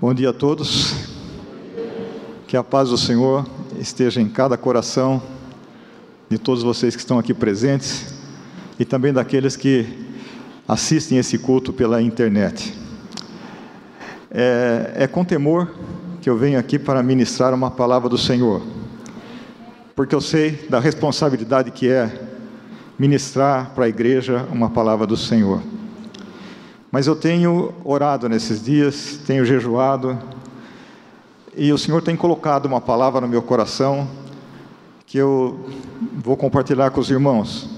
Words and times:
Bom 0.00 0.14
dia 0.14 0.30
a 0.30 0.32
todos. 0.32 0.94
Que 2.48 2.56
a 2.56 2.64
paz 2.64 2.88
do 2.88 2.96
Senhor 2.96 3.46
esteja 3.78 4.18
em 4.18 4.30
cada 4.30 4.56
coração 4.56 5.22
de 6.26 6.38
todos 6.38 6.62
vocês 6.62 6.96
que 6.96 7.02
estão 7.02 7.18
aqui 7.18 7.34
presentes 7.34 8.14
e 8.78 8.84
também 8.86 9.12
daqueles 9.12 9.56
que 9.56 9.84
assistem 10.66 11.18
esse 11.18 11.36
culto 11.36 11.70
pela 11.70 12.00
internet. 12.00 12.72
É, 14.30 14.92
é 15.00 15.06
com 15.06 15.22
temor 15.22 15.70
que 16.22 16.30
eu 16.30 16.36
venho 16.38 16.58
aqui 16.58 16.78
para 16.78 17.02
ministrar 17.02 17.52
uma 17.52 17.70
palavra 17.70 18.08
do 18.08 18.16
Senhor, 18.16 18.62
porque 19.94 20.14
eu 20.14 20.20
sei 20.22 20.66
da 20.70 20.80
responsabilidade 20.80 21.70
que 21.72 21.90
é 21.90 22.10
ministrar 22.98 23.72
para 23.74 23.84
a 23.84 23.88
igreja 23.90 24.48
uma 24.50 24.70
palavra 24.70 25.06
do 25.06 25.16
Senhor. 25.18 25.60
Mas 26.90 27.06
eu 27.06 27.14
tenho 27.14 27.72
orado 27.84 28.28
nesses 28.28 28.62
dias, 28.62 29.20
tenho 29.26 29.44
jejuado, 29.44 30.18
e 31.56 31.72
o 31.72 31.78
Senhor 31.78 32.02
tem 32.02 32.16
colocado 32.16 32.66
uma 32.66 32.80
palavra 32.80 33.20
no 33.20 33.28
meu 33.28 33.42
coração 33.42 34.08
que 35.06 35.18
eu 35.18 35.68
vou 36.16 36.36
compartilhar 36.36 36.90
com 36.90 37.00
os 37.00 37.10
irmãos. 37.10 37.68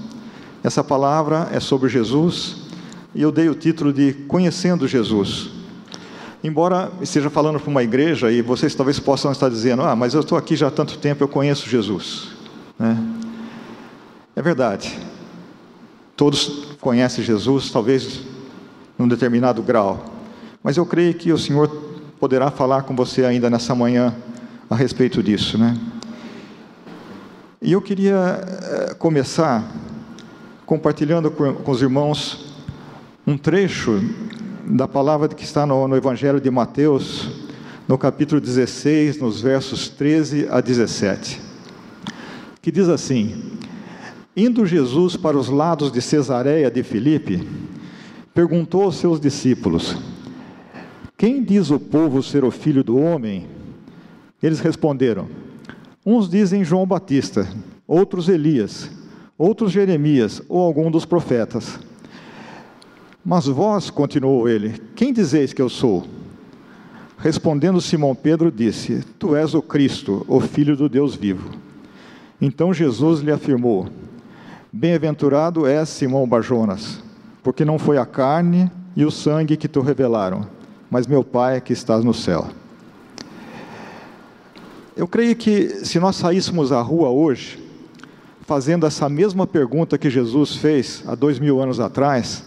Essa 0.63 0.83
palavra 0.83 1.49
é 1.51 1.59
sobre 1.59 1.89
Jesus 1.89 2.57
e 3.13 3.21
eu 3.21 3.31
dei 3.31 3.49
o 3.49 3.55
título 3.55 3.91
de 3.91 4.13
Conhecendo 4.13 4.87
Jesus. 4.87 5.49
Embora 6.43 6.91
esteja 7.01 7.29
falando 7.29 7.59
para 7.59 7.69
uma 7.69 7.83
igreja 7.83 8.31
e 8.31 8.41
vocês 8.41 8.75
talvez 8.75 8.99
possam 8.99 9.31
estar 9.31 9.49
dizendo: 9.49 9.81
Ah, 9.81 9.95
mas 9.95 10.13
eu 10.13 10.21
estou 10.21 10.37
aqui 10.37 10.55
já 10.55 10.67
há 10.67 10.71
tanto 10.71 10.97
tempo, 10.97 11.23
eu 11.23 11.27
conheço 11.27 11.69
Jesus. 11.69 12.29
Né? 12.77 12.97
É 14.35 14.41
verdade. 14.41 14.97
Todos 16.15 16.75
conhecem 16.79 17.23
Jesus, 17.23 17.71
talvez 17.71 18.21
num 18.97 19.07
determinado 19.07 19.61
grau. 19.61 20.05
Mas 20.63 20.77
eu 20.77 20.85
creio 20.85 21.13
que 21.13 21.31
o 21.31 21.37
Senhor 21.37 21.67
poderá 22.19 22.49
falar 22.49 22.83
com 22.83 22.95
você 22.95 23.25
ainda 23.25 23.49
nessa 23.49 23.75
manhã 23.75 24.15
a 24.69 24.75
respeito 24.75 25.21
disso, 25.21 25.57
né? 25.57 25.77
E 27.61 27.71
eu 27.71 27.81
queria 27.81 28.41
eh, 28.41 28.93
começar 28.95 29.63
compartilhando 30.65 31.29
com, 31.29 31.71
os 31.71 31.81
irmãos 31.81 32.55
um 33.25 33.37
trecho 33.37 34.01
da 34.65 34.87
palavra 34.87 35.27
que 35.27 35.43
está 35.43 35.65
no, 35.65 35.87
no 35.87 35.95
Evangelho 35.95 36.39
de 36.39 36.49
Mateus, 36.49 37.29
no 37.87 37.97
capítulo 37.97 38.39
16, 38.39 39.19
nos 39.19 39.41
versos 39.41 39.89
13 39.89 40.47
a 40.49 40.61
17, 40.61 41.39
que 42.61 42.71
diz 42.71 42.89
assim: 42.89 43.59
Indo 44.35 44.65
Jesus 44.65 45.15
para 45.15 45.37
os 45.37 45.49
lados 45.49 45.91
de 45.91 46.01
Cesareia 46.01 46.71
de 46.71 46.83
Filipe, 46.83 47.47
perguntou 48.33 48.83
aos 48.83 48.95
seus 48.95 49.19
discípulos: 49.19 49.95
Quem 51.17 51.43
diz 51.43 51.69
o 51.69 51.79
povo 51.79 52.23
ser 52.23 52.43
o 52.43 52.51
filho 52.51 52.83
do 52.83 52.97
homem? 52.97 53.47
Eles 54.41 54.59
responderam: 54.59 55.27
Uns 56.05 56.29
dizem 56.29 56.63
João 56.63 56.85
Batista, 56.85 57.47
outros 57.87 58.27
Elias, 58.27 58.89
outros 59.37 59.71
Jeremias 59.71 60.41
ou 60.49 60.61
algum 60.61 60.89
dos 60.89 61.05
profetas. 61.05 61.79
Mas 63.23 63.45
vós, 63.45 63.89
continuou 63.89 64.49
ele, 64.49 64.81
quem 64.95 65.13
dizeis 65.13 65.53
que 65.53 65.61
eu 65.61 65.69
sou? 65.69 66.05
Respondendo 67.17 67.79
Simão 67.79 68.13
Pedro, 68.15 68.51
disse: 68.51 69.03
Tu 69.19 69.35
és 69.35 69.53
o 69.53 69.61
Cristo, 69.61 70.25
o 70.27 70.41
Filho 70.41 70.75
do 70.75 70.89
Deus 70.89 71.15
vivo. 71.15 71.51
Então 72.41 72.73
Jesus 72.73 73.21
lhe 73.21 73.31
afirmou: 73.31 73.87
Bem-aventurado 74.71 75.65
és 75.65 75.87
Simão 75.87 76.27
Bajonas 76.27 77.12
porque 77.43 77.65
não 77.65 77.77
foi 77.77 77.97
a 77.97 78.05
carne 78.05 78.71
e 78.95 79.05
o 79.05 79.11
sangue 79.11 79.57
que 79.57 79.67
te 79.67 79.79
revelaram, 79.79 80.47
mas 80.89 81.05
meu 81.05 81.23
Pai 81.23 81.59
que 81.59 81.73
estás 81.73 82.03
no 82.03 82.13
céu. 82.13 82.47
Eu 84.95 85.07
creio 85.07 85.35
que 85.35 85.85
se 85.85 85.99
nós 85.99 86.15
saíssemos 86.15 86.71
à 86.71 86.81
rua 86.81 87.09
hoje, 87.09 87.61
fazendo 88.41 88.85
essa 88.85 89.09
mesma 89.09 89.45
pergunta 89.45 89.97
que 89.97 90.09
Jesus 90.09 90.55
fez 90.55 91.03
há 91.07 91.15
dois 91.15 91.39
mil 91.39 91.59
anos 91.59 91.79
atrás, 91.79 92.43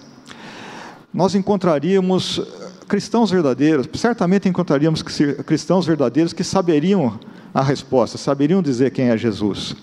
nós 1.12 1.34
encontraríamos 1.34 2.40
cristãos 2.86 3.30
verdadeiros, 3.30 3.88
certamente 3.94 4.48
encontraríamos 4.48 5.02
cristãos 5.02 5.86
verdadeiros 5.86 6.32
que 6.32 6.44
saberiam 6.44 7.18
a 7.52 7.62
resposta, 7.62 8.16
saberiam 8.16 8.62
dizer 8.62 8.90
quem 8.92 9.08
é 9.08 9.16
Jesus. 9.16 9.74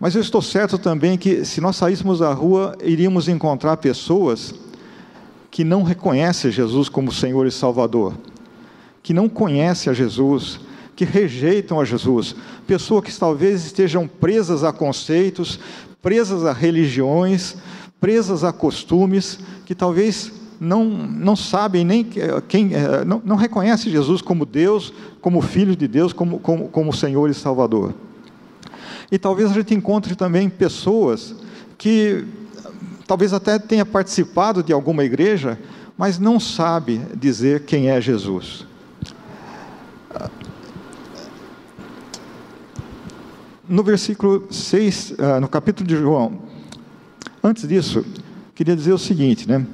Mas 0.00 0.14
eu 0.14 0.20
estou 0.20 0.40
certo 0.40 0.78
também 0.78 1.18
que 1.18 1.44
se 1.44 1.60
nós 1.60 1.74
saíssemos 1.76 2.22
à 2.22 2.32
rua, 2.32 2.76
iríamos 2.82 3.28
encontrar 3.28 3.76
pessoas 3.78 4.54
que 5.50 5.64
não 5.64 5.82
reconhecem 5.82 6.52
Jesus 6.52 6.88
como 6.88 7.10
Senhor 7.10 7.46
e 7.46 7.50
Salvador, 7.50 8.14
que 9.02 9.12
não 9.12 9.28
conhecem 9.28 9.90
a 9.90 9.94
Jesus, 9.94 10.60
que 10.94 11.04
rejeitam 11.04 11.80
a 11.80 11.84
Jesus, 11.84 12.36
pessoas 12.66 13.04
que 13.04 13.18
talvez 13.18 13.64
estejam 13.64 14.06
presas 14.06 14.62
a 14.62 14.72
conceitos, 14.72 15.58
presas 16.00 16.44
a 16.44 16.52
religiões, 16.52 17.56
presas 18.00 18.44
a 18.44 18.52
costumes, 18.52 19.40
que 19.66 19.74
talvez 19.74 20.32
não, 20.60 20.84
não 20.84 21.34
sabem 21.34 21.84
nem 21.84 22.04
quem, 22.46 22.74
eh, 22.74 23.04
não, 23.04 23.20
não 23.24 23.36
Jesus 23.90 24.22
como 24.22 24.46
Deus, 24.46 24.92
como 25.20 25.40
Filho 25.40 25.74
de 25.74 25.88
Deus, 25.88 26.12
como, 26.12 26.38
como, 26.38 26.68
como 26.68 26.92
Senhor 26.92 27.28
e 27.30 27.34
Salvador. 27.34 27.94
E 29.10 29.18
talvez 29.18 29.50
a 29.50 29.54
gente 29.54 29.74
encontre 29.74 30.14
também 30.14 30.48
pessoas 30.48 31.34
que 31.76 32.26
talvez 33.06 33.32
até 33.32 33.58
tenha 33.58 33.86
participado 33.86 34.62
de 34.62 34.72
alguma 34.72 35.02
igreja, 35.04 35.58
mas 35.96 36.18
não 36.18 36.38
sabe 36.38 37.00
dizer 37.14 37.64
quem 37.64 37.88
é 37.88 38.00
Jesus. 38.00 38.66
No 43.68 43.82
versículo 43.82 44.46
6, 44.50 45.14
ah, 45.18 45.40
no 45.40 45.48
capítulo 45.48 45.86
de 45.86 45.96
João, 45.96 46.38
antes 47.42 47.66
disso, 47.68 48.04
queria 48.54 48.74
dizer 48.74 48.92
o 48.92 48.98
seguinte, 48.98 49.48
né? 49.48 49.66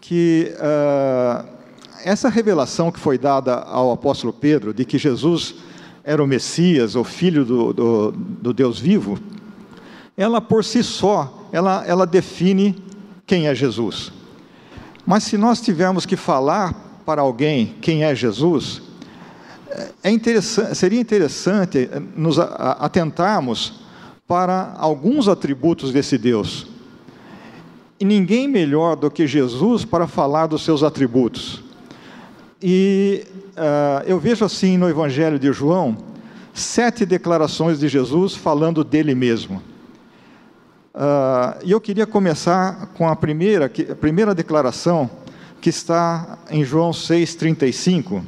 Que 0.00 0.54
uh, 0.56 1.46
essa 2.04 2.28
revelação 2.28 2.90
que 2.90 2.98
foi 2.98 3.18
dada 3.18 3.54
ao 3.54 3.92
apóstolo 3.92 4.32
Pedro 4.32 4.72
de 4.74 4.84
que 4.84 4.98
Jesus 4.98 5.54
era 6.04 6.22
o 6.22 6.26
Messias, 6.26 6.96
o 6.96 7.04
Filho 7.04 7.44
do, 7.44 7.72
do, 7.72 8.12
do 8.12 8.52
Deus 8.52 8.78
vivo, 8.78 9.18
ela 10.16 10.40
por 10.40 10.64
si 10.64 10.82
só, 10.82 11.48
ela, 11.52 11.84
ela 11.86 12.06
define 12.06 12.76
quem 13.26 13.46
é 13.46 13.54
Jesus. 13.54 14.12
Mas 15.06 15.24
se 15.24 15.36
nós 15.36 15.60
tivermos 15.60 16.06
que 16.06 16.16
falar 16.16 17.00
para 17.04 17.22
alguém 17.22 17.76
quem 17.80 18.04
é 18.04 18.14
Jesus, 18.14 18.82
é 20.02 20.10
interessante, 20.10 20.74
seria 20.74 21.00
interessante 21.00 21.88
nos 22.14 22.38
atentarmos 22.38 23.80
para 24.26 24.74
alguns 24.78 25.28
atributos 25.28 25.92
desse 25.92 26.18
Deus. 26.18 26.66
E 27.98 28.04
ninguém 28.04 28.48
melhor 28.48 28.96
do 28.96 29.10
que 29.10 29.26
Jesus 29.26 29.84
para 29.84 30.06
falar 30.06 30.46
dos 30.46 30.64
seus 30.64 30.82
atributos. 30.82 31.62
E 32.62 33.24
uh, 33.56 34.06
eu 34.06 34.20
vejo 34.20 34.44
assim 34.44 34.78
no 34.78 34.88
Evangelho 34.88 35.36
de 35.36 35.52
João, 35.52 35.96
sete 36.54 37.04
declarações 37.04 37.80
de 37.80 37.88
Jesus 37.88 38.36
falando 38.36 38.84
dele 38.84 39.14
mesmo. 39.16 39.60
Uh, 40.94 41.58
e 41.64 41.72
eu 41.72 41.80
queria 41.80 42.06
começar 42.06 42.88
com 42.94 43.08
a 43.08 43.16
primeira, 43.16 43.66
a 43.66 43.94
primeira 43.96 44.32
declaração, 44.32 45.10
que 45.60 45.70
está 45.70 46.38
em 46.50 46.64
João 46.64 46.90
6,35, 46.90 48.22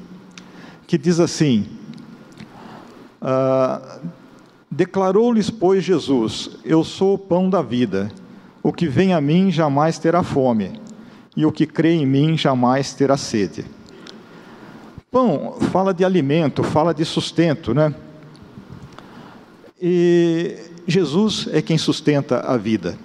que 0.86 0.98
diz 0.98 1.20
assim: 1.20 1.68
uh, 3.22 4.00
Declarou-lhes, 4.68 5.48
pois, 5.48 5.84
Jesus: 5.84 6.58
Eu 6.64 6.82
sou 6.82 7.14
o 7.14 7.18
pão 7.18 7.48
da 7.48 7.62
vida. 7.62 8.10
O 8.62 8.72
que 8.72 8.88
vem 8.88 9.12
a 9.12 9.20
mim 9.20 9.52
jamais 9.52 9.98
terá 9.98 10.24
fome, 10.24 10.72
e 11.36 11.46
o 11.46 11.52
que 11.52 11.66
crê 11.66 11.92
em 11.92 12.06
mim 12.06 12.36
jamais 12.36 12.94
terá 12.94 13.16
sede. 13.16 13.64
Pão 15.14 15.58
fala 15.70 15.94
de 15.94 16.04
alimento, 16.04 16.64
fala 16.64 16.92
de 16.92 17.04
sustento, 17.04 17.72
né? 17.72 17.94
E 19.80 20.56
Jesus 20.88 21.48
é 21.52 21.62
quem 21.62 21.78
sustenta 21.78 22.40
a 22.40 22.56
vida. 22.56 22.98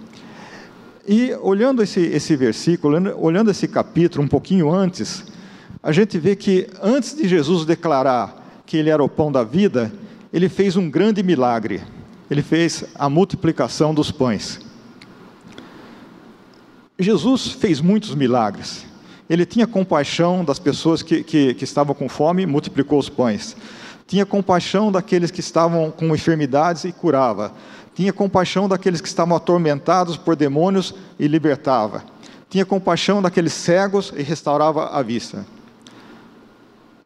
E 1.08 1.36
olhando 1.36 1.84
esse, 1.84 2.00
esse 2.00 2.36
versículo, 2.36 2.98
olhando 3.16 3.52
esse 3.52 3.68
capítulo 3.68 4.24
um 4.24 4.28
pouquinho 4.28 4.74
antes, 4.74 5.24
a 5.84 5.92
gente 5.92 6.18
vê 6.18 6.36
que 6.36 6.68
antes 6.82 7.16
de 7.16 7.28
Jesus 7.28 7.64
declarar 7.64 8.64
que 8.66 8.78
ele 8.78 8.90
era 8.90 9.04
o 9.04 9.08
pão 9.08 9.32
da 9.32 9.44
vida, 9.44 9.94
ele 10.34 10.50
fez 10.50 10.76
um 10.76 10.90
grande 10.90 11.22
milagre. 11.22 11.84
Ele 12.28 12.42
fez 12.42 12.86
a 12.96 13.08
multiplicação 13.08 13.94
dos 13.94 14.10
pães. 14.10 14.60
Jesus 16.98 17.52
fez 17.52 17.80
muitos 17.80 18.16
milagres. 18.16 18.89
Ele 19.30 19.46
tinha 19.46 19.68
compaixão 19.68 20.44
das 20.44 20.58
pessoas 20.58 21.04
que, 21.04 21.24
que, 21.24 21.54
que 21.54 21.64
estavam 21.64 21.94
com 21.94 22.10
fome, 22.10 22.46
multiplicou 22.46 22.98
os 22.98 23.10
pães. 23.10 23.56
Tinha 24.08 24.26
compaixão 24.26 24.92
daqueles 24.92 25.30
que 25.30 25.40
estavam 25.40 25.92
com 25.92 26.16
enfermidades 26.16 26.84
e 26.84 26.92
curava. 26.92 27.54
Tinha 27.94 28.12
compaixão 28.12 28.68
daqueles 28.68 29.02
que 29.02 29.08
estavam 29.08 29.38
atormentados 29.38 30.18
por 30.18 30.36
demônios 30.36 30.96
e 31.20 31.28
libertava. 31.28 32.04
Tinha 32.50 32.66
compaixão 32.66 33.22
daqueles 33.22 33.54
cegos 33.54 34.12
e 34.18 34.24
restaurava 34.24 34.88
a 34.88 35.04
vista. 35.04 35.46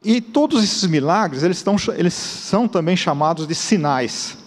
E 0.02 0.22
todos 0.22 0.64
esses 0.64 0.86
milagres, 0.86 1.44
eles, 1.44 1.58
estão, 1.58 1.76
eles 1.98 2.14
são 2.14 2.68
também 2.70 2.96
chamados 2.96 3.46
de 3.46 3.56
sinais. 3.56 4.38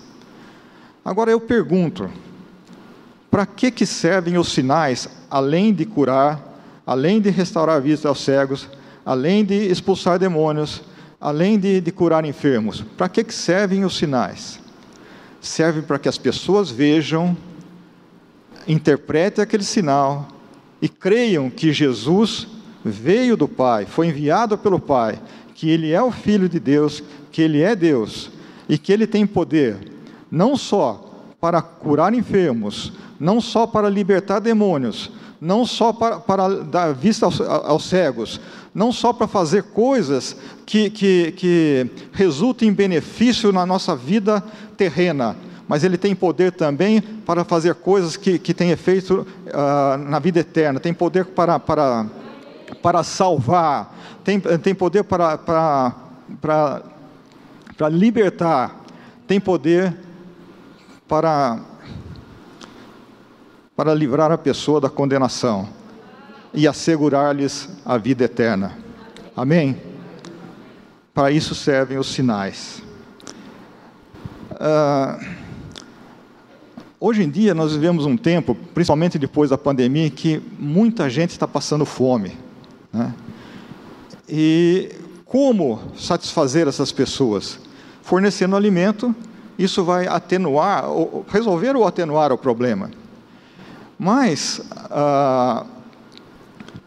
Agora 1.04 1.30
eu 1.30 1.40
pergunto, 1.40 2.10
para 3.30 3.44
que, 3.44 3.70
que 3.70 3.84
servem 3.84 4.38
os 4.38 4.52
sinais, 4.52 5.08
além 5.30 5.74
de 5.74 5.84
curar, 5.84 6.55
além 6.86 7.20
de 7.20 7.30
restaurar 7.30 7.76
a 7.76 7.80
vista 7.80 8.08
aos 8.08 8.20
cegos, 8.20 8.68
além 9.04 9.44
de 9.44 9.54
expulsar 9.54 10.18
demônios, 10.18 10.82
além 11.20 11.58
de, 11.58 11.80
de 11.80 11.90
curar 11.90 12.24
enfermos? 12.24 12.82
Para 12.96 13.08
que, 13.08 13.24
que 13.24 13.34
servem 13.34 13.84
os 13.84 13.96
sinais? 13.96 14.60
Servem 15.40 15.82
para 15.82 15.98
que 15.98 16.08
as 16.08 16.16
pessoas 16.16 16.70
vejam, 16.70 17.36
interpretem 18.68 19.42
aquele 19.42 19.64
sinal 19.64 20.28
e 20.80 20.88
creiam 20.88 21.50
que 21.50 21.72
Jesus 21.72 22.46
veio 22.84 23.36
do 23.36 23.48
Pai, 23.48 23.84
foi 23.84 24.06
enviado 24.06 24.56
pelo 24.56 24.78
Pai, 24.78 25.20
que 25.54 25.68
Ele 25.70 25.92
é 25.92 26.00
o 26.00 26.12
Filho 26.12 26.48
de 26.48 26.60
Deus, 26.60 27.02
que 27.32 27.42
Ele 27.42 27.62
é 27.62 27.74
Deus 27.74 28.30
e 28.68 28.78
que 28.78 28.92
Ele 28.92 29.06
tem 29.06 29.26
poder, 29.26 29.76
não 30.30 30.56
só 30.56 31.34
para 31.40 31.60
curar 31.62 32.14
enfermos, 32.14 32.92
não 33.18 33.40
só 33.40 33.66
para 33.66 33.88
libertar 33.88 34.38
demônios, 34.38 35.10
não 35.40 35.64
só 35.64 35.92
para, 35.92 36.18
para 36.20 36.48
dar 36.64 36.94
vista 36.94 37.26
aos, 37.26 37.40
aos, 37.40 37.84
cegos, 37.84 38.40
não 38.74 38.92
só 38.92 39.12
para 39.12 39.26
fazer 39.26 39.64
coisas 39.64 40.36
que, 40.64 40.90
que, 40.90 41.32
que 41.32 41.90
resultem 42.12 42.68
em 42.68 42.72
benefício 42.72 43.52
na 43.52 43.66
nossa 43.66 43.94
vida 43.94 44.42
terrena, 44.76 45.36
mas 45.68 45.84
Ele 45.84 45.96
tem 45.96 46.14
poder 46.14 46.52
também 46.52 47.00
para 47.00 47.44
fazer 47.44 47.74
coisas 47.74 48.16
que, 48.16 48.38
que 48.38 48.54
têm 48.54 48.70
efeito 48.70 49.26
uh, 49.46 49.96
na 49.96 50.18
vida 50.18 50.40
eterna, 50.40 50.80
tem 50.80 50.94
poder 50.94 51.26
para, 51.26 51.58
para, 51.58 52.06
para 52.82 53.02
salvar, 53.02 53.94
tem, 54.24 54.40
tem 54.40 54.74
poder 54.74 55.04
para, 55.04 55.36
para, 55.36 55.94
para, 56.40 56.82
para 57.76 57.88
libertar, 57.88 58.84
tem 59.26 59.40
poder 59.40 59.94
para, 61.08 61.58
para 63.76 63.94
livrar 63.94 64.32
a 64.32 64.38
pessoa 64.38 64.80
da 64.80 64.88
condenação 64.88 65.68
e 66.54 66.66
assegurar-lhes 66.66 67.68
a 67.84 67.98
vida 67.98 68.24
eterna. 68.24 68.78
Amém? 69.36 69.76
Para 71.12 71.30
isso 71.30 71.54
servem 71.54 71.98
os 71.98 72.08
sinais. 72.08 72.82
Uh, 74.52 75.46
Hoje 76.98 77.22
em 77.22 77.28
dia 77.28 77.54
nós 77.54 77.72
vivemos 77.72 78.06
um 78.06 78.16
tempo, 78.16 78.56
principalmente 78.72 79.18
depois 79.18 79.50
da 79.50 79.58
pandemia, 79.58 80.08
que 80.08 80.42
muita 80.58 81.10
gente 81.10 81.30
está 81.30 81.46
passando 81.46 81.84
fome. 81.84 82.36
Né? 82.90 83.14
E 84.26 84.92
como 85.26 85.78
satisfazer 85.94 86.66
essas 86.66 86.90
pessoas? 86.92 87.60
Fornecendo 88.00 88.56
alimento, 88.56 89.14
isso 89.58 89.84
vai 89.84 90.06
atenuar, 90.06 90.84
resolver 91.28 91.76
ou 91.76 91.86
atenuar 91.86 92.32
o 92.32 92.38
problema. 92.38 92.90
Mas, 93.98 94.60
ah, 94.90 95.64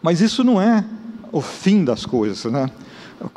mas 0.00 0.20
isso 0.20 0.44
não 0.44 0.60
é 0.60 0.84
o 1.32 1.40
fim 1.40 1.84
das 1.84 2.06
coisas. 2.06 2.50
Né? 2.52 2.70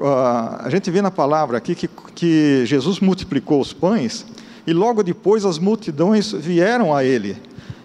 Ah, 0.01 0.61
a 0.63 0.69
gente 0.69 0.89
vê 0.91 1.01
na 1.01 1.11
palavra 1.11 1.57
aqui 1.57 1.75
que, 1.75 1.87
que 1.87 2.65
Jesus 2.65 2.99
multiplicou 2.99 3.59
os 3.59 3.73
pães 3.73 4.25
e 4.65 4.73
logo 4.73 5.03
depois 5.03 5.45
as 5.45 5.57
multidões 5.57 6.31
vieram 6.31 6.95
a 6.95 7.03
ele. 7.03 7.37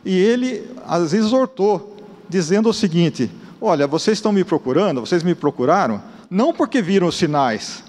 E 0.05 0.17
ele 0.17 0.69
as 0.87 1.13
exortou, 1.13 1.97
dizendo 2.29 2.69
o 2.69 2.75
seguinte: 2.75 3.31
Olha, 3.61 3.87
vocês 3.87 4.19
estão 4.19 4.33
me 4.33 4.45
procurando, 4.45 5.01
vocês 5.01 5.23
me 5.23 5.35
procuraram, 5.35 6.01
não 6.31 6.53
porque 6.53 6.81
viram 6.81 7.09
os 7.09 7.17
sinais, 7.17 7.83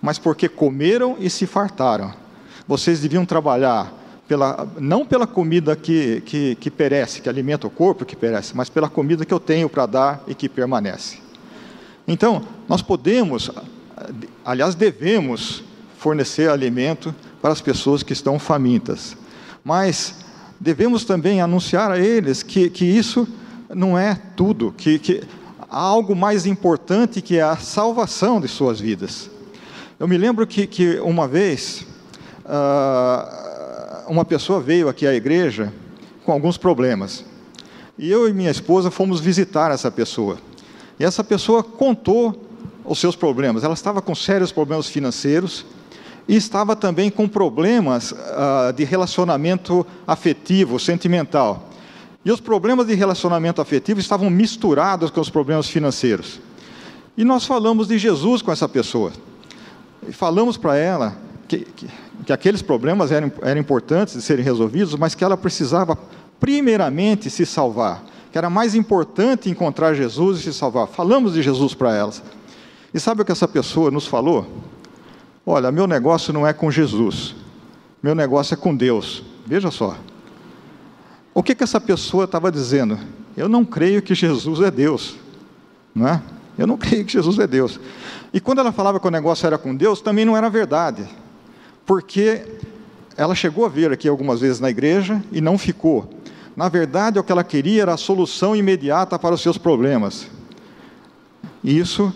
mas 0.00 0.18
porque 0.18 0.48
comeram 0.48 1.16
e 1.20 1.30
se 1.30 1.46
fartaram. 1.46 2.12
Vocês 2.66 3.00
deviam 3.00 3.24
trabalhar 3.24 3.92
pela, 4.32 4.66
não 4.78 5.04
pela 5.04 5.26
comida 5.26 5.76
que, 5.76 6.22
que, 6.22 6.54
que 6.54 6.70
perece, 6.70 7.20
que 7.20 7.28
alimenta 7.28 7.66
o 7.66 7.70
corpo, 7.70 8.02
que 8.02 8.16
perece, 8.16 8.56
mas 8.56 8.70
pela 8.70 8.88
comida 8.88 9.26
que 9.26 9.34
eu 9.34 9.38
tenho 9.38 9.68
para 9.68 9.84
dar 9.84 10.24
e 10.26 10.34
que 10.34 10.48
permanece. 10.48 11.18
Então, 12.08 12.42
nós 12.66 12.80
podemos, 12.80 13.50
aliás, 14.42 14.74
devemos 14.74 15.62
fornecer 15.98 16.48
alimento 16.48 17.14
para 17.42 17.52
as 17.52 17.60
pessoas 17.60 18.02
que 18.02 18.14
estão 18.14 18.38
famintas. 18.38 19.14
Mas 19.62 20.14
devemos 20.58 21.04
também 21.04 21.42
anunciar 21.42 21.90
a 21.90 21.98
eles 21.98 22.42
que, 22.42 22.70
que 22.70 22.86
isso 22.86 23.28
não 23.68 23.98
é 23.98 24.18
tudo, 24.34 24.72
que, 24.72 24.98
que 24.98 25.22
há 25.68 25.78
algo 25.78 26.16
mais 26.16 26.46
importante 26.46 27.20
que 27.20 27.36
é 27.36 27.42
a 27.42 27.56
salvação 27.58 28.40
de 28.40 28.48
suas 28.48 28.80
vidas. 28.80 29.28
Eu 30.00 30.08
me 30.08 30.16
lembro 30.16 30.46
que, 30.46 30.66
que 30.66 30.98
uma 31.00 31.28
vez, 31.28 31.84
uh, 32.46 33.41
uma 34.12 34.26
pessoa 34.26 34.60
veio 34.60 34.90
aqui 34.90 35.06
à 35.06 35.14
igreja 35.14 35.72
com 36.26 36.32
alguns 36.32 36.58
problemas. 36.58 37.24
E 37.98 38.10
eu 38.10 38.28
e 38.28 38.32
minha 38.34 38.50
esposa 38.50 38.90
fomos 38.90 39.20
visitar 39.20 39.70
essa 39.70 39.90
pessoa. 39.90 40.36
E 41.00 41.04
essa 41.04 41.24
pessoa 41.24 41.62
contou 41.62 42.46
os 42.84 42.98
seus 42.98 43.16
problemas. 43.16 43.64
Ela 43.64 43.72
estava 43.72 44.02
com 44.02 44.14
sérios 44.14 44.52
problemas 44.52 44.86
financeiros 44.86 45.64
e 46.28 46.36
estava 46.36 46.76
também 46.76 47.10
com 47.10 47.26
problemas 47.26 48.12
uh, 48.12 48.72
de 48.76 48.84
relacionamento 48.84 49.86
afetivo, 50.06 50.78
sentimental. 50.78 51.70
E 52.22 52.30
os 52.30 52.38
problemas 52.38 52.88
de 52.88 52.94
relacionamento 52.94 53.62
afetivo 53.62 53.98
estavam 53.98 54.28
misturados 54.28 55.10
com 55.10 55.22
os 55.22 55.30
problemas 55.30 55.68
financeiros. 55.68 56.38
E 57.16 57.24
nós 57.24 57.46
falamos 57.46 57.88
de 57.88 57.96
Jesus 57.96 58.42
com 58.42 58.52
essa 58.52 58.68
pessoa. 58.68 59.10
E 60.06 60.12
falamos 60.12 60.58
para 60.58 60.76
ela 60.76 61.16
que, 61.48 61.58
que, 61.58 61.88
que, 62.26 62.32
aqueles 62.32 62.62
problemas 62.62 63.12
eram, 63.12 63.30
eram 63.42 63.60
importantes 63.60 64.14
de 64.14 64.22
serem 64.22 64.44
resolvidos, 64.44 64.94
mas 64.94 65.14
que 65.14 65.24
ela 65.24 65.36
precisava, 65.36 65.96
primeiramente, 66.40 67.28
se 67.30 67.44
salvar. 67.44 68.04
Que 68.30 68.38
era 68.38 68.48
mais 68.48 68.74
importante 68.74 69.50
encontrar 69.50 69.94
Jesus 69.94 70.40
e 70.40 70.42
se 70.44 70.54
salvar. 70.54 70.86
Falamos 70.86 71.34
de 71.34 71.42
Jesus 71.42 71.74
para 71.74 71.94
elas. 71.94 72.22
E 72.94 73.00
sabe 73.00 73.22
o 73.22 73.24
que 73.24 73.32
essa 73.32 73.48
pessoa 73.48 73.90
nos 73.90 74.06
falou? 74.06 74.46
Olha, 75.44 75.72
meu 75.72 75.86
negócio 75.86 76.32
não 76.32 76.46
é 76.46 76.52
com 76.52 76.70
Jesus, 76.70 77.34
meu 78.02 78.14
negócio 78.14 78.54
é 78.54 78.56
com 78.56 78.74
Deus. 78.74 79.24
Veja 79.44 79.70
só. 79.70 79.96
O 81.34 81.42
que, 81.42 81.54
que 81.54 81.64
essa 81.64 81.80
pessoa 81.80 82.24
estava 82.24 82.52
dizendo? 82.52 82.98
Eu 83.36 83.48
não 83.48 83.64
creio 83.64 84.02
que 84.02 84.14
Jesus 84.14 84.60
é 84.60 84.70
Deus, 84.70 85.16
não 85.94 86.06
é? 86.06 86.22
Eu 86.58 86.66
não 86.66 86.76
creio 86.76 87.04
que 87.04 87.12
Jesus 87.12 87.38
é 87.38 87.46
Deus. 87.46 87.80
E 88.32 88.40
quando 88.40 88.60
ela 88.60 88.72
falava 88.72 89.00
que 89.00 89.06
o 89.06 89.10
negócio 89.10 89.46
era 89.46 89.56
com 89.56 89.74
Deus, 89.74 90.00
também 90.00 90.24
não 90.24 90.36
era 90.36 90.48
verdade, 90.50 91.08
porque 91.86 92.42
ela 93.16 93.34
chegou 93.34 93.64
a 93.64 93.68
vir 93.68 93.92
aqui 93.92 94.08
algumas 94.08 94.40
vezes 94.40 94.60
na 94.60 94.70
igreja 94.70 95.22
e 95.30 95.40
não 95.40 95.58
ficou. 95.58 96.08
Na 96.56 96.68
verdade, 96.68 97.18
o 97.18 97.24
que 97.24 97.32
ela 97.32 97.44
queria 97.44 97.82
era 97.82 97.94
a 97.94 97.96
solução 97.96 98.54
imediata 98.54 99.18
para 99.18 99.34
os 99.34 99.40
seus 99.40 99.56
problemas. 99.56 100.26
E 101.64 101.78
isso 101.78 102.12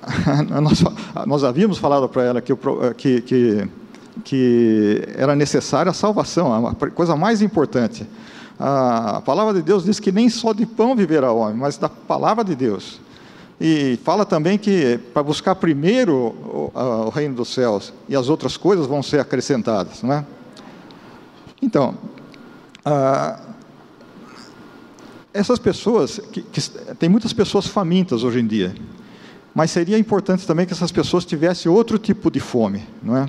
nós, 0.62 0.84
nós 1.26 1.44
havíamos 1.44 1.78
falado 1.78 2.08
para 2.08 2.22
ela 2.22 2.40
que, 2.40 2.54
que, 2.96 3.20
que, 3.20 3.68
que, 4.24 5.08
era 5.16 5.34
necessária 5.34 5.90
a 5.90 5.94
salvação, 5.94 6.66
a 6.66 6.74
coisa 6.90 7.16
mais 7.16 7.42
importante. 7.42 8.06
A 8.58 9.22
palavra 9.24 9.54
de 9.54 9.62
Deus 9.62 9.84
diz 9.84 9.98
que 9.98 10.12
nem 10.12 10.28
só 10.28 10.52
de 10.52 10.66
pão 10.66 10.94
viverá 10.94 11.32
o 11.32 11.38
homem, 11.38 11.56
mas 11.56 11.78
da 11.78 11.88
palavra 11.88 12.44
de 12.44 12.54
Deus. 12.54 13.00
E 13.60 13.98
fala 14.02 14.24
também 14.24 14.56
que 14.56 14.98
para 15.12 15.22
buscar 15.22 15.54
primeiro 15.54 16.14
o, 16.16 16.72
o, 16.74 17.08
reino 17.10 17.34
dos 17.34 17.52
céus 17.52 17.92
e 18.08 18.16
as 18.16 18.30
outras 18.30 18.56
coisas 18.56 18.86
vão 18.86 19.02
ser 19.02 19.20
acrescentadas, 19.20 20.02
não 20.02 20.14
é? 20.14 20.24
Então, 21.60 21.94
ah, 22.82 23.38
essas 25.34 25.58
pessoas, 25.58 26.18
que, 26.32 26.40
que, 26.40 26.60
tem 26.98 27.08
muitas 27.08 27.34
pessoas 27.34 27.66
famintas 27.66 28.24
hoje 28.24 28.40
em 28.40 28.46
dia, 28.46 28.74
mas 29.54 29.70
seria 29.70 29.98
importante 29.98 30.46
também 30.46 30.64
que 30.64 30.72
essas 30.72 30.90
pessoas 30.90 31.26
tivessem 31.26 31.70
outro 31.70 31.98
tipo 31.98 32.30
de 32.30 32.40
fome, 32.40 32.82
não 33.02 33.14
é? 33.14 33.28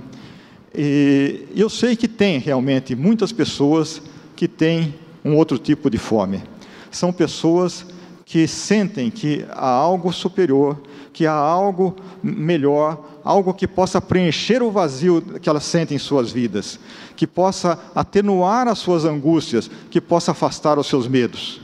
E 0.73 1.47
eu 1.53 1.69
sei 1.69 1.97
que 1.97 2.07
tem 2.07 2.39
realmente 2.39 2.95
muitas 2.95 3.33
pessoas 3.33 4.01
que 4.33 4.47
têm 4.47 4.95
um 5.25 5.35
outro 5.35 5.57
tipo 5.57 5.89
de 5.89 5.97
fome. 5.97 6.41
São 6.89 7.11
pessoas 7.11 7.85
que 8.31 8.47
sentem 8.47 9.11
que 9.11 9.45
há 9.49 9.67
algo 9.67 10.13
superior, 10.13 10.79
que 11.11 11.27
há 11.27 11.33
algo 11.33 11.93
melhor, 12.23 12.97
algo 13.25 13.53
que 13.53 13.67
possa 13.67 13.99
preencher 13.99 14.63
o 14.63 14.71
vazio 14.71 15.21
que 15.41 15.49
elas 15.49 15.65
sentem 15.65 15.97
em 15.97 15.99
suas 15.99 16.31
vidas, 16.31 16.79
que 17.17 17.27
possa 17.27 17.77
atenuar 17.93 18.69
as 18.69 18.79
suas 18.79 19.03
angústias, 19.03 19.69
que 19.89 19.99
possa 19.99 20.31
afastar 20.31 20.79
os 20.79 20.87
seus 20.87 21.09
medos. 21.09 21.59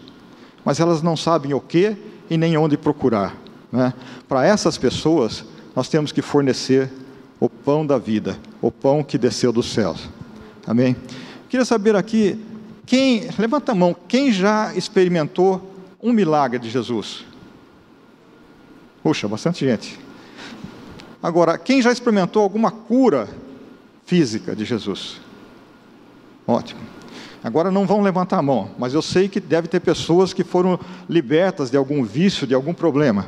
Mas 0.66 0.82
elas 0.82 1.02
não 1.02 1.16
sabem 1.16 1.54
o 1.54 1.62
que 1.62 1.96
e 2.30 2.36
nem 2.36 2.58
onde 2.58 2.76
procurar. 2.76 3.34
Né? 3.72 3.94
Para 4.28 4.46
essas 4.46 4.78
pessoas, 4.78 5.46
nós 5.74 5.88
temos 5.88 6.12
que 6.12 6.22
fornecer 6.22 6.92
o 7.40 7.48
pão 7.48 7.86
da 7.86 7.98
vida, 7.98 8.38
o 8.62 8.70
pão 8.70 9.06
que 9.06 9.18
desceu 9.18 9.54
dos 9.54 9.72
céus. 9.72 10.10
Amém? 10.68 10.98
Queria 11.48 11.64
saber 11.64 11.96
aqui, 11.96 12.38
quem, 12.86 13.30
levanta 13.40 13.72
a 13.72 13.76
mão, 13.76 13.96
quem 14.06 14.34
já 14.34 14.76
experimentou 14.76 15.77
um 16.02 16.12
milagre 16.12 16.60
de 16.60 16.70
Jesus? 16.70 17.26
Puxa, 19.04 19.28
bastante 19.28 19.66
gente. 19.66 20.00
Agora, 21.22 21.58
quem 21.58 21.82
já 21.82 21.92
experimentou 21.92 22.44
alguma 22.44 22.72
cura 22.72 23.28
física 24.06 24.56
de 24.56 24.66
Jesus? 24.66 25.20
Ótimo. 26.46 26.82
Agora 27.44 27.72
não 27.72 27.86
vão 27.86 28.02
levantar 28.02 28.38
a 28.38 28.42
mão, 28.42 28.72
mas 28.78 28.94
eu 28.94 29.02
sei 29.02 29.28
que 29.28 29.40
deve 29.40 29.68
ter 29.68 29.80
pessoas 29.80 30.34
que 30.34 30.44
foram 30.44 30.80
libertas 31.10 31.70
de 31.70 31.78
algum 31.78 32.04
vício, 32.04 32.48
de 32.48 32.54
algum 32.54 32.74
problema. 32.74 33.28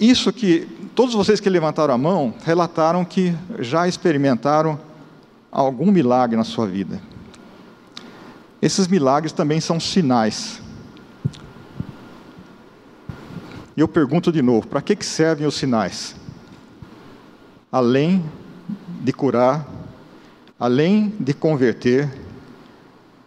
Isso 0.00 0.32
que 0.32 0.66
todos 0.94 1.14
vocês 1.14 1.40
que 1.40 1.50
levantaram 1.50 1.94
a 1.94 1.98
mão 1.98 2.34
relataram 2.44 3.04
que 3.04 3.36
já 3.58 3.86
experimentaram 3.86 4.78
algum 5.50 5.92
milagre 5.92 6.36
na 6.36 6.44
sua 6.44 6.66
vida. 6.66 7.00
Esses 8.60 8.88
milagres 8.88 9.32
também 9.32 9.60
são 9.60 9.78
sinais. 9.78 10.60
E 13.76 13.80
eu 13.80 13.88
pergunto 13.88 14.30
de 14.30 14.42
novo: 14.42 14.66
para 14.66 14.82
que 14.82 15.04
servem 15.04 15.46
os 15.46 15.54
sinais? 15.54 16.14
Além 17.70 18.24
de 19.00 19.12
curar, 19.12 19.66
além 20.58 21.14
de 21.18 21.32
converter, 21.32 22.10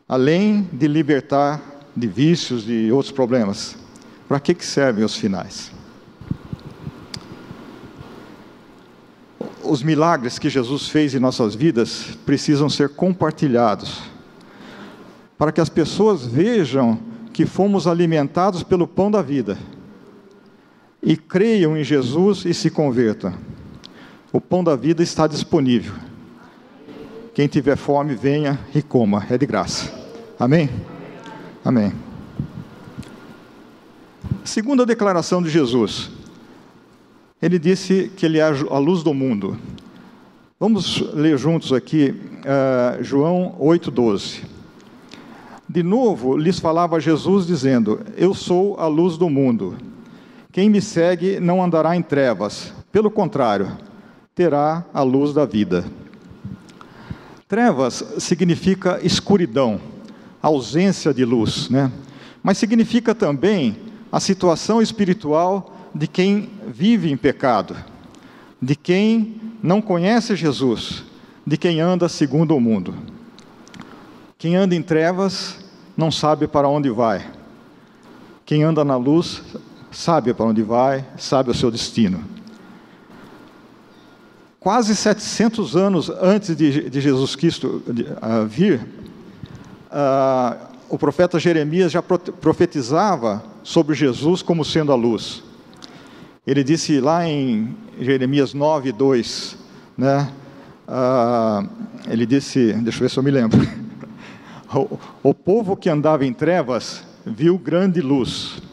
além 0.08 0.70
de 0.72 0.88
libertar 0.88 1.62
de 1.96 2.08
vícios, 2.08 2.64
de 2.64 2.92
outros 2.92 3.12
problemas, 3.12 3.76
para 4.28 4.40
que 4.40 4.56
servem 4.64 5.04
os 5.04 5.14
sinais? 5.14 5.72
os 9.68 9.82
milagres 9.82 10.38
que 10.38 10.48
Jesus 10.48 10.88
fez 10.90 11.16
em 11.16 11.20
nossas 11.20 11.56
vidas 11.56 12.16
precisam 12.24 12.70
ser 12.70 12.90
compartilhados, 12.90 14.00
para 15.40 15.52
que 15.52 15.60
as 15.60 15.70
pessoas 15.70 16.24
vejam 16.24 17.00
que 17.34 17.48
fomos 17.48 17.88
alimentados 17.88 18.62
pelo 18.62 18.88
pão 18.88 19.10
da 19.10 19.24
vida 19.24 19.58
e 21.06 21.16
creiam 21.16 21.78
em 21.78 21.84
Jesus 21.84 22.44
e 22.44 22.54
se 22.54 22.70
convertam. 22.70 23.34
O 24.34 24.42
pão 24.42 24.62
da 24.62 24.76
vida 24.76 25.02
está 25.02 25.28
disponível. 25.28 25.94
Quem 27.34 27.48
tiver 27.48 27.78
fome, 27.78 28.16
venha 28.16 28.60
e 28.74 28.82
coma, 28.82 29.26
é 29.30 29.38
de 29.38 29.46
graça. 29.46 29.94
Amém? 30.38 30.70
Amém. 31.64 31.94
Segunda 34.44 34.86
declaração 34.86 35.42
de 35.42 35.50
Jesus 35.50 36.12
ele 37.42 37.60
disse 37.60 38.12
que 38.16 38.26
ele 38.26 38.40
é 38.40 38.44
a 38.44 38.78
luz 38.80 39.04
do 39.04 39.14
mundo. 39.14 39.58
Vamos 40.60 41.02
ler 41.14 41.38
juntos 41.38 41.74
aqui 41.74 42.10
uh, 42.10 43.04
João 43.04 43.56
8,12. 43.60 44.42
De 45.68 45.84
novo 45.84 46.38
lhes 46.38 46.60
falava 46.60 47.00
Jesus, 47.00 47.46
dizendo: 47.46 48.00
Eu 48.18 48.34
sou 48.34 48.80
a 48.80 48.88
luz 48.88 49.18
do 49.18 49.30
mundo. 49.30 49.76
Quem 50.56 50.70
me 50.70 50.82
segue 50.82 51.38
não 51.38 51.62
andará 51.62 51.98
em 51.98 52.02
trevas, 52.02 52.74
pelo 52.90 53.12
contrário, 53.12 53.78
terá 54.34 54.86
a 54.94 55.02
luz 55.02 55.34
da 55.34 55.46
vida. 55.46 55.84
Trevas 57.46 58.02
significa 58.20 59.02
escuridão, 59.04 59.82
ausência 60.42 61.14
de 61.14 61.26
luz, 61.26 61.70
né? 61.70 61.92
mas 62.42 62.58
significa 62.58 63.14
também 63.14 63.76
a 64.10 64.22
situação 64.22 64.82
espiritual 64.82 65.76
de 65.94 66.08
quem 66.08 66.50
vive 66.70 67.12
em 67.12 67.18
pecado, 67.18 67.76
de 68.62 68.78
quem 68.78 69.36
não 69.62 69.82
conhece 69.82 70.38
Jesus, 70.38 71.04
de 71.46 71.58
quem 71.58 71.82
anda 71.82 72.08
segundo 72.08 72.56
o 72.56 72.62
mundo. 72.62 72.96
Quem 74.38 74.56
anda 74.56 74.74
em 74.74 74.82
trevas 74.82 75.60
não 75.98 76.10
sabe 76.10 76.48
para 76.48 76.70
onde 76.70 76.90
vai. 76.90 77.30
Quem 78.46 78.64
anda 78.64 78.86
na 78.86 78.96
luz 78.96 79.44
sabe 79.96 80.34
para 80.34 80.46
onde 80.46 80.62
vai, 80.62 81.06
sabe 81.18 81.50
o 81.50 81.54
seu 81.54 81.72
destino. 81.72 82.22
Quase 84.60 84.94
700 84.96 85.76
anos 85.76 86.10
antes 86.10 86.56
de, 86.56 86.90
de 86.90 87.02
Jesus 87.02 87.36
Cristo 87.36 87.82
uh, 87.88 88.46
vir, 88.46 88.82
uh, 89.90 90.76
o 90.90 90.98
profeta 90.98 91.40
Jeremias 91.40 91.92
já 91.92 92.02
profetizava 92.02 93.44
sobre 93.64 93.96
Jesus 93.96 94.42
como 94.42 94.66
sendo 94.66 94.92
a 94.92 94.96
luz. 94.96 95.42
Ele 96.46 96.64
disse 96.64 97.00
lá 97.00 97.28
em 97.28 97.76
Jeremias 98.00 98.54
9, 98.54 98.92
2, 98.92 99.58
né? 99.98 100.30
Uh, 100.88 101.68
ele 102.08 102.26
disse, 102.26 102.74
deixa 102.74 102.98
eu 102.98 103.02
ver 103.02 103.10
se 103.10 103.18
eu 103.18 103.24
me 103.24 103.32
lembro. 103.32 103.60
o, 104.76 105.00
o 105.30 105.34
povo 105.34 105.78
que 105.78 105.90
andava 105.90 106.26
em 106.26 106.34
trevas 106.34 107.02
viu 107.26 107.58
grande 107.58 108.02
luz. 108.02 108.65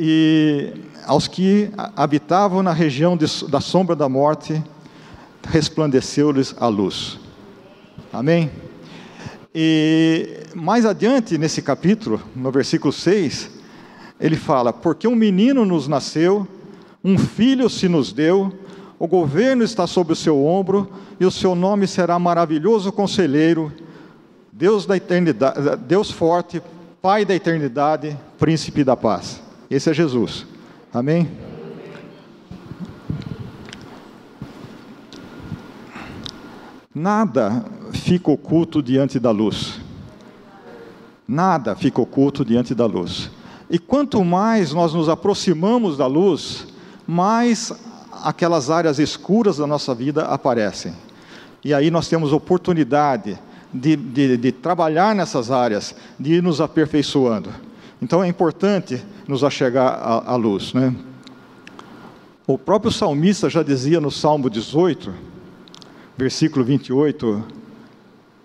E 0.00 0.72
aos 1.04 1.26
que 1.26 1.70
habitavam 1.96 2.62
na 2.62 2.72
região 2.72 3.16
de, 3.16 3.26
da 3.48 3.60
sombra 3.60 3.96
da 3.96 4.08
morte, 4.08 4.62
resplandeceu-lhes 5.48 6.54
a 6.56 6.68
luz. 6.68 7.18
Amém? 8.12 8.48
E 9.52 10.44
mais 10.54 10.86
adiante 10.86 11.36
nesse 11.36 11.60
capítulo, 11.60 12.22
no 12.36 12.52
versículo 12.52 12.92
6, 12.92 13.50
ele 14.20 14.36
fala: 14.36 14.72
Porque 14.72 15.08
um 15.08 15.16
menino 15.16 15.64
nos 15.64 15.88
nasceu, 15.88 16.46
um 17.02 17.18
filho 17.18 17.68
se 17.68 17.88
nos 17.88 18.12
deu, 18.12 18.52
o 19.00 19.08
governo 19.08 19.64
está 19.64 19.84
sobre 19.84 20.12
o 20.12 20.16
seu 20.16 20.46
ombro, 20.46 20.88
e 21.18 21.26
o 21.26 21.30
seu 21.30 21.56
nome 21.56 21.88
será 21.88 22.20
maravilhoso 22.20 22.92
conselheiro, 22.92 23.72
Deus 24.52 24.86
da 24.86 24.96
eternidade, 24.96 25.76
Deus 25.88 26.08
forte, 26.08 26.62
Pai 27.02 27.24
da 27.24 27.34
eternidade, 27.34 28.16
príncipe 28.38 28.84
da 28.84 28.96
paz. 28.96 29.47
Esse 29.70 29.90
é 29.90 29.94
Jesus. 29.94 30.46
Amém? 30.92 31.28
Nada 36.94 37.64
fica 37.92 38.30
oculto 38.30 38.82
diante 38.82 39.20
da 39.20 39.30
luz. 39.30 39.80
Nada 41.26 41.76
fica 41.76 42.00
oculto 42.00 42.44
diante 42.44 42.74
da 42.74 42.86
luz. 42.86 43.30
E 43.70 43.78
quanto 43.78 44.24
mais 44.24 44.72
nós 44.72 44.94
nos 44.94 45.08
aproximamos 45.08 45.98
da 45.98 46.06
luz, 46.06 46.66
mais 47.06 47.70
aquelas 48.24 48.70
áreas 48.70 48.98
escuras 48.98 49.58
da 49.58 49.66
nossa 49.66 49.94
vida 49.94 50.24
aparecem. 50.24 50.94
E 51.62 51.74
aí 51.74 51.90
nós 51.90 52.08
temos 52.08 52.32
oportunidade 52.32 53.38
de, 53.72 53.94
de, 53.94 54.36
de 54.38 54.52
trabalhar 54.52 55.14
nessas 55.14 55.50
áreas, 55.50 55.94
de 56.18 56.34
ir 56.34 56.42
nos 56.42 56.60
aperfeiçoando. 56.60 57.50
Então 58.00 58.22
é 58.22 58.28
importante 58.28 59.02
nos 59.26 59.42
achegar 59.42 59.94
à, 59.94 60.32
à 60.32 60.36
luz. 60.36 60.72
Né? 60.72 60.94
O 62.46 62.56
próprio 62.56 62.90
salmista 62.90 63.50
já 63.50 63.62
dizia 63.62 64.00
no 64.00 64.10
Salmo 64.10 64.48
18, 64.48 65.12
versículo 66.16 66.64
28, 66.64 67.44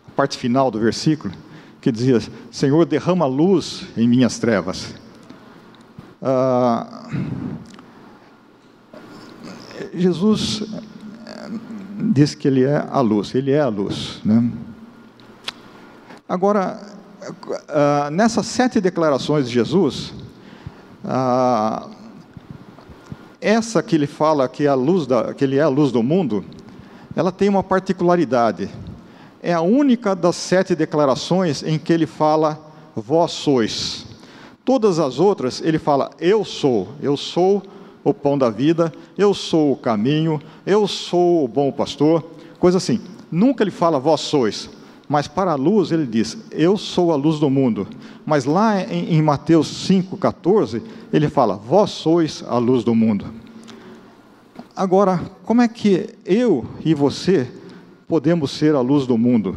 a 0.07 0.12
parte 0.12 0.38
final 0.38 0.69
do 0.69 0.79
versículo, 0.79 1.33
que 1.79 1.91
dizia: 1.91 2.19
Senhor, 2.51 2.86
derrama 2.86 3.25
luz 3.25 3.86
em 3.95 4.07
minhas 4.07 4.39
trevas. 4.39 4.95
Ah, 6.22 7.10
Jesus 9.93 10.63
eh, 11.25 11.50
diz 12.12 12.33
que 12.33 12.48
ele 12.48 12.63
é 12.63 12.77
a 12.89 13.01
luz, 13.01 13.36
ele 13.36 13.51
é 13.51 13.60
a 13.60 13.67
luz. 13.67 14.19
Né? 14.24 14.51
Agora, 16.27 16.92
uh, 17.30 18.12
nessas 18.12 18.46
sete 18.46 18.82
declarações 18.82 19.48
de 19.48 19.53
Jesus, 19.53 20.13
uh, 21.03 21.89
essa 23.39 23.84
que 23.84 23.96
ele 23.96 24.08
fala 24.08 24.48
que, 24.48 24.65
é 24.65 24.70
a 24.70 24.74
luz 24.74 25.06
da, 25.06 25.34
que 25.34 25.44
ele 25.44 25.58
é 25.58 25.62
a 25.62 25.68
luz 25.68 25.92
do 25.92 26.01
mundo, 26.01 26.46
ela 27.15 27.32
tem 27.32 27.50
uma 27.50 27.63
particularidade. 27.63 28.70
É 29.42 29.53
a 29.53 29.62
única 29.62 30.15
das 30.15 30.38
sete 30.38 30.74
declarações 30.74 31.62
em 31.63 31.77
que 31.77 31.92
ele 31.92 32.08
fala 32.08 32.60
vós 32.96 33.32
sois. 33.32 34.06
Todas 34.63 34.98
as 34.98 35.20
outras 35.20 35.62
ele 35.62 35.77
fala 35.77 36.12
eu 36.20 36.46
sou, 36.46 36.88
eu 37.01 37.18
sou 37.18 37.62
o 38.03 38.13
pão 38.13 38.38
da 38.38 38.50
vida, 38.50 38.94
eu 39.18 39.34
sou 39.34 39.74
o 39.74 39.77
caminho, 39.77 40.42
eu 40.65 40.88
sou 40.88 41.44
o 41.44 41.48
bom 41.48 41.72
pastor, 41.72 42.24
coisa 42.60 42.77
assim. 42.77 43.01
Nunca 43.30 43.63
ele 43.63 43.72
fala 43.72 44.00
vós 44.00 44.22
sois, 44.22 44.70
mas 45.07 45.27
para 45.27 45.51
a 45.51 45.55
luz 45.55 45.91
ele 45.91 46.05
diz 46.05 46.38
eu 46.51 46.77
sou 46.77 47.12
a 47.12 47.15
luz 47.15 47.39
do 47.39 47.50
mundo. 47.50 47.88
Mas 48.25 48.45
lá 48.45 48.81
em, 48.81 49.22
Mateus 49.22 49.88
5,14 49.88 50.81
ele 51.12 51.29
fala 51.29 51.55
vós 51.55 51.91
sois 51.91 52.43
a 52.48 52.57
luz 52.57 52.83
do 52.83 52.95
mundo. 52.95 53.25
Agora, 54.75 55.22
como 55.43 55.62
é 55.62 55.67
que 55.67 56.10
eu 56.25 56.65
e 56.83 56.93
você 56.93 57.48
podemos 58.07 58.51
ser 58.51 58.74
a 58.74 58.81
luz 58.81 59.05
do 59.05 59.17
mundo? 59.17 59.55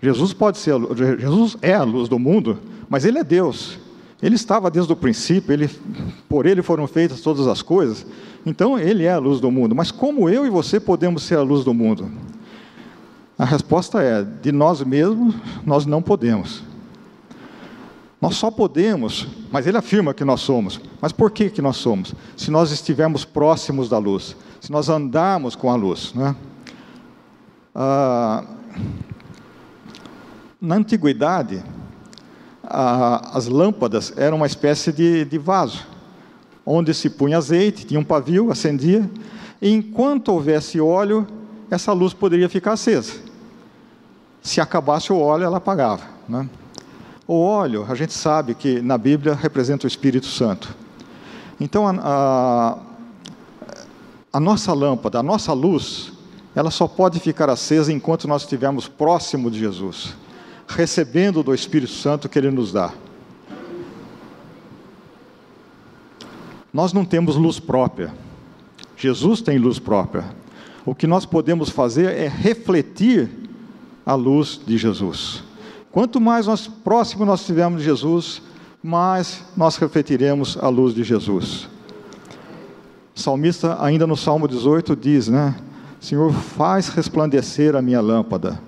Jesus 0.00 0.32
pode 0.32 0.58
ser, 0.58 0.74
Jesus 1.18 1.56
é 1.62 1.74
a 1.74 1.82
luz 1.82 2.08
do 2.08 2.18
mundo, 2.18 2.58
mas 2.88 3.04
ele 3.04 3.18
é 3.18 3.24
Deus. 3.24 3.78
Ele 4.22 4.34
estava 4.34 4.70
desde 4.70 4.92
o 4.92 4.96
princípio, 4.96 5.52
ele, 5.52 5.68
por 6.28 6.46
ele 6.46 6.62
foram 6.62 6.86
feitas 6.86 7.20
todas 7.20 7.46
as 7.46 7.60
coisas. 7.60 8.06
Então, 8.46 8.78
ele 8.78 9.04
é 9.04 9.12
a 9.12 9.18
luz 9.18 9.40
do 9.40 9.50
mundo. 9.50 9.74
Mas 9.74 9.90
como 9.90 10.28
eu 10.30 10.46
e 10.46 10.50
você 10.50 10.80
podemos 10.80 11.22
ser 11.22 11.36
a 11.36 11.42
luz 11.42 11.64
do 11.64 11.74
mundo? 11.74 12.08
A 13.38 13.44
resposta 13.44 14.02
é: 14.02 14.22
de 14.22 14.50
nós 14.52 14.82
mesmos, 14.82 15.34
nós 15.64 15.84
não 15.86 16.00
podemos. 16.00 16.62
Nós 18.20 18.36
só 18.36 18.50
podemos, 18.50 19.26
mas 19.52 19.66
ele 19.66 19.76
afirma 19.76 20.14
que 20.14 20.24
nós 20.24 20.40
somos. 20.40 20.80
Mas 21.00 21.12
por 21.12 21.30
que, 21.30 21.50
que 21.50 21.60
nós 21.60 21.76
somos? 21.76 22.14
Se 22.36 22.50
nós 22.50 22.70
estivermos 22.70 23.24
próximos 23.24 23.88
da 23.88 23.98
luz, 23.98 24.34
se 24.60 24.72
nós 24.72 24.88
andarmos 24.88 25.54
com 25.54 25.70
a 25.70 25.76
luz. 25.76 26.14
Né? 26.14 26.34
Ah, 27.74 28.42
na 30.58 30.76
antiguidade, 30.76 31.62
ah, 32.64 33.30
as 33.34 33.46
lâmpadas 33.46 34.12
eram 34.16 34.38
uma 34.38 34.46
espécie 34.46 34.90
de, 34.90 35.26
de 35.26 35.36
vaso, 35.36 35.86
onde 36.64 36.94
se 36.94 37.10
punha 37.10 37.36
azeite, 37.36 37.84
tinha 37.84 38.00
um 38.00 38.04
pavio, 38.04 38.50
acendia, 38.50 39.08
e 39.60 39.70
enquanto 39.70 40.30
houvesse 40.30 40.80
óleo, 40.80 41.26
essa 41.70 41.92
luz 41.92 42.14
poderia 42.14 42.48
ficar 42.48 42.72
acesa. 42.72 43.25
Se 44.46 44.60
acabasse 44.60 45.12
o 45.12 45.18
óleo, 45.18 45.42
ela 45.42 45.56
apagava. 45.56 46.04
Né? 46.28 46.48
O 47.26 47.42
óleo, 47.42 47.84
a 47.88 47.96
gente 47.96 48.12
sabe 48.12 48.54
que 48.54 48.80
na 48.80 48.96
Bíblia 48.96 49.34
representa 49.34 49.86
o 49.86 49.88
Espírito 49.88 50.26
Santo. 50.26 50.72
Então, 51.60 51.84
a, 51.88 51.96
a, 51.98 52.78
a 54.34 54.38
nossa 54.38 54.72
lâmpada, 54.72 55.18
a 55.18 55.22
nossa 55.22 55.52
luz, 55.52 56.12
ela 56.54 56.70
só 56.70 56.86
pode 56.86 57.18
ficar 57.18 57.50
acesa 57.50 57.92
enquanto 57.92 58.28
nós 58.28 58.42
estivermos 58.42 58.86
próximo 58.86 59.50
de 59.50 59.58
Jesus, 59.58 60.14
recebendo 60.68 61.42
do 61.42 61.52
Espírito 61.52 61.90
Santo 61.90 62.28
que 62.28 62.38
Ele 62.38 62.52
nos 62.52 62.70
dá. 62.70 62.92
Nós 66.72 66.92
não 66.92 67.04
temos 67.04 67.34
luz 67.34 67.58
própria. 67.58 68.14
Jesus 68.96 69.40
tem 69.40 69.58
luz 69.58 69.80
própria. 69.80 70.24
O 70.84 70.94
que 70.94 71.08
nós 71.08 71.26
podemos 71.26 71.68
fazer 71.68 72.16
é 72.16 72.28
refletir 72.28 73.45
a 74.06 74.14
luz 74.14 74.60
de 74.64 74.78
Jesus. 74.78 75.42
Quanto 75.90 76.20
mais 76.20 76.46
nós 76.46 76.68
próximo 76.68 77.24
nós 77.24 77.40
estivermos 77.40 77.80
de 77.80 77.86
Jesus, 77.86 78.40
mais 78.80 79.44
nós 79.56 79.76
refletiremos 79.76 80.56
a 80.60 80.68
luz 80.68 80.94
de 80.94 81.02
Jesus. 81.02 81.68
O 83.14 83.18
salmista, 83.18 83.82
ainda 83.82 84.06
no 84.06 84.16
Salmo 84.16 84.46
18, 84.46 84.94
diz, 84.94 85.26
né? 85.26 85.56
Senhor, 85.98 86.32
faz 86.32 86.88
resplandecer 86.88 87.74
a 87.74 87.82
minha 87.82 88.00
lâmpada. 88.00 88.60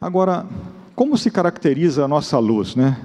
Agora, 0.00 0.46
como 0.94 1.18
se 1.18 1.30
caracteriza 1.30 2.04
a 2.04 2.08
nossa 2.08 2.38
luz, 2.38 2.76
né? 2.76 3.04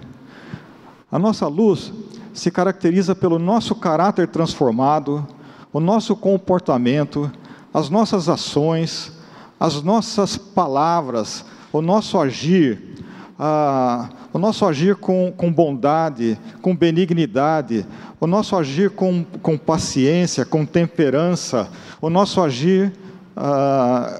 A 1.11 1.17
nossa 1.17 1.47
luz 1.47 1.91
se 2.33 2.51
caracteriza 2.51 3.15
pelo 3.15 3.39
nosso 3.39 3.73
caráter 3.73 4.27
transformado, 4.27 5.25
o 5.71 5.79
nosso 5.79 6.15
comportamento, 6.15 7.31
as 7.73 7.89
nossas 7.89 8.29
ações, 8.29 9.11
as 9.59 9.81
nossas 9.81 10.37
palavras, 10.37 11.45
o 11.71 11.81
nosso 11.81 12.19
agir, 12.19 13.03
ah, 13.39 14.09
o 14.33 14.39
nosso 14.39 14.65
agir 14.65 14.95
com, 14.95 15.33
com 15.35 15.51
bondade, 15.51 16.37
com 16.61 16.75
benignidade, 16.75 17.85
o 18.19 18.27
nosso 18.27 18.55
agir 18.55 18.89
com, 18.91 19.23
com 19.41 19.57
paciência, 19.57 20.45
com 20.45 20.65
temperança, 20.65 21.69
o 22.01 22.09
nosso 22.09 22.41
agir 22.41 22.93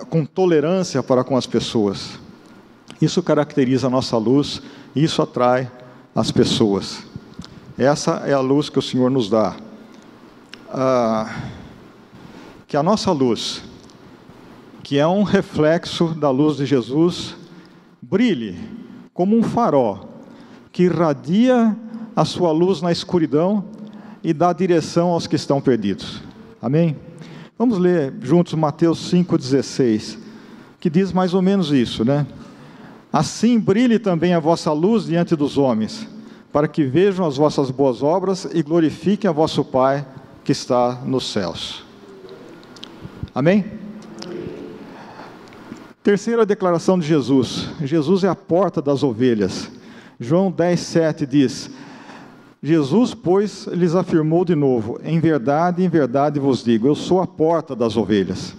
com 0.10 0.26
tolerância 0.26 1.04
para 1.04 1.24
com 1.24 1.36
as 1.36 1.46
pessoas. 1.46 2.18
Isso 3.02 3.22
caracteriza 3.22 3.88
a 3.88 3.90
nossa 3.90 4.18
luz 4.18 4.62
isso 4.96 5.22
atrai 5.22 5.72
as 6.14 6.32
pessoas. 6.32 7.04
Essa 7.78 8.24
é 8.26 8.34
a 8.34 8.40
luz 8.40 8.70
que 8.70 8.80
o 8.80 8.82
Senhor 8.82 9.10
nos 9.10 9.30
dá. 9.30 9.56
Ah, 10.74 11.30
que 12.66 12.78
a 12.78 12.84
nossa 12.84 13.12
luz, 13.12 13.62
que 14.82 14.98
é 14.98 15.06
um 15.06 15.24
reflexo 15.24 16.16
da 16.16 16.30
luz 16.30 16.56
de 16.56 16.66
Jesus, 16.66 17.36
brilhe 18.02 18.58
como 19.14 19.38
um 19.38 19.44
farol 19.44 20.08
que 20.72 20.84
irradia 20.84 21.76
a 22.16 22.24
sua 22.24 22.54
luz 22.54 22.82
na 22.82 22.90
escuridão 22.90 23.66
e 24.24 24.32
dá 24.32 24.54
direção 24.54 25.10
aos 25.10 25.28
que 25.28 25.36
estão 25.36 25.60
perdidos. 25.60 26.22
Amém? 26.62 26.96
Vamos 27.60 27.78
ler 27.78 28.14
juntos 28.22 28.54
Mateus 28.54 29.12
5,16, 29.12 30.18
que 30.80 30.90
diz 30.90 31.12
mais 31.12 31.34
ou 31.34 31.42
menos 31.42 31.74
isso, 31.74 32.06
né? 32.06 32.26
Assim 33.12 33.60
brilhe 33.60 34.00
também 34.00 34.34
a 34.34 34.40
vossa 34.40 34.72
luz 34.72 35.04
diante 35.04 35.36
dos 35.36 35.58
homens, 35.58 36.08
para 36.50 36.66
que 36.66 36.86
vejam 36.86 37.26
as 37.26 37.36
vossas 37.36 37.70
boas 37.70 38.02
obras 38.02 38.48
e 38.54 38.64
glorifiquem 38.64 39.30
a 39.30 39.34
vosso 39.34 39.66
Pai 39.66 40.06
que 40.52 40.58
está 40.58 41.00
nos 41.06 41.32
céus. 41.32 41.82
Amém? 43.34 43.64
Terceira 46.04 46.46
declaração 46.46 47.00
de 47.00 47.08
Jesus: 47.08 47.70
Jesus 47.82 48.26
é 48.26 48.28
a 48.28 48.36
porta 48.36 48.82
das 48.82 49.02
ovelhas. 49.02 49.72
João 50.20 50.52
10, 50.52 50.78
7 50.78 51.26
diz: 51.26 51.72
Jesus, 52.62 53.14
pois, 53.14 53.66
lhes 53.68 53.96
afirmou 53.96 54.44
de 54.44 54.54
novo: 54.54 55.00
Em 55.06 55.22
verdade, 55.22 55.86
em 55.86 55.88
verdade 55.88 56.38
vos 56.38 56.62
digo, 56.62 56.86
eu 56.86 56.96
sou 56.96 57.22
a 57.22 57.28
porta 57.28 57.74
das 57.74 57.96
ovelhas. 57.96 58.54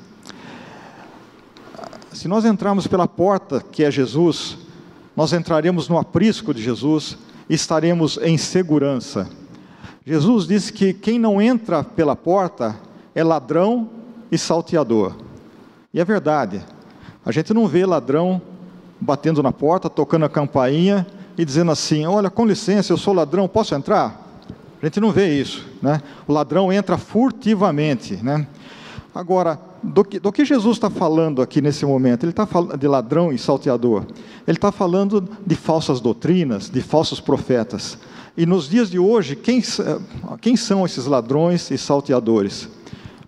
Se 2.11 2.27
nós 2.27 2.47
entrarmos 2.47 2.87
pela 2.87 3.07
porta 3.07 3.61
que 3.61 3.85
é 3.85 3.91
Jesus, 3.91 4.57
nós 5.15 5.35
entraremos 5.35 5.91
no 5.91 5.99
aprisco 5.99 6.55
de 6.55 6.63
Jesus 6.63 7.19
e 7.51 7.55
estaremos 7.55 8.19
em 8.23 8.39
segurança. 8.39 9.42
Jesus 10.05 10.47
disse 10.47 10.73
que 10.73 10.93
quem 10.93 11.19
não 11.19 11.41
entra 11.41 11.85
pela 11.85 12.17
porta 12.17 12.77
é 13.15 13.23
ladrão 13.23 13.89
e 14.31 14.39
salteador. 14.39 15.15
E 15.95 16.01
é 16.01 16.05
verdade. 16.05 16.61
A 17.25 17.31
gente 17.31 17.55
não 17.55 17.69
vê 17.69 17.87
ladrão 17.87 18.43
batendo 19.01 19.43
na 19.43 19.53
porta, 19.53 19.89
tocando 19.89 20.25
a 20.25 20.29
campainha 20.29 21.07
e 21.39 21.45
dizendo 21.45 21.71
assim: 21.71 22.05
Olha, 22.05 22.31
com 22.31 22.45
licença, 22.45 22.93
eu 22.93 22.97
sou 22.97 23.15
ladrão, 23.15 23.47
posso 23.47 23.75
entrar? 23.75 24.21
A 24.83 24.87
gente 24.87 24.99
não 24.99 25.13
vê 25.13 25.41
isso. 25.41 25.65
Né? 25.81 26.03
O 26.27 26.33
ladrão 26.33 26.73
entra 26.73 26.99
furtivamente. 26.99 28.17
Né? 28.17 28.45
Agora, 29.15 29.61
do 29.81 30.05
que, 30.05 30.19
do 30.19 30.33
que 30.33 30.45
Jesus 30.45 30.77
está 30.77 30.91
falando 30.91 31.41
aqui 31.41 31.61
nesse 31.61 31.87
momento? 31.87 32.25
Ele 32.25 32.31
está 32.31 32.47
falando 32.47 32.77
de 32.77 32.89
ladrão 32.89 33.33
e 33.33 33.39
salteador. 33.39 34.05
Ele 34.47 34.57
está 34.57 34.73
falando 34.73 35.29
de 35.47 35.55
falsas 35.55 36.01
doutrinas, 36.01 36.69
de 36.69 36.81
falsos 36.81 37.21
profetas. 37.21 37.97
E 38.35 38.47
nos 38.47 38.69
dias 38.69 38.91
de 38.91 38.99
hoje, 38.99 39.37
quem, 39.37 39.63
quem 40.41 40.57
são 40.57 40.87
esses 40.87 41.05
ladrões 41.05 41.71
e 41.71 41.77
salteadores? 41.77 42.67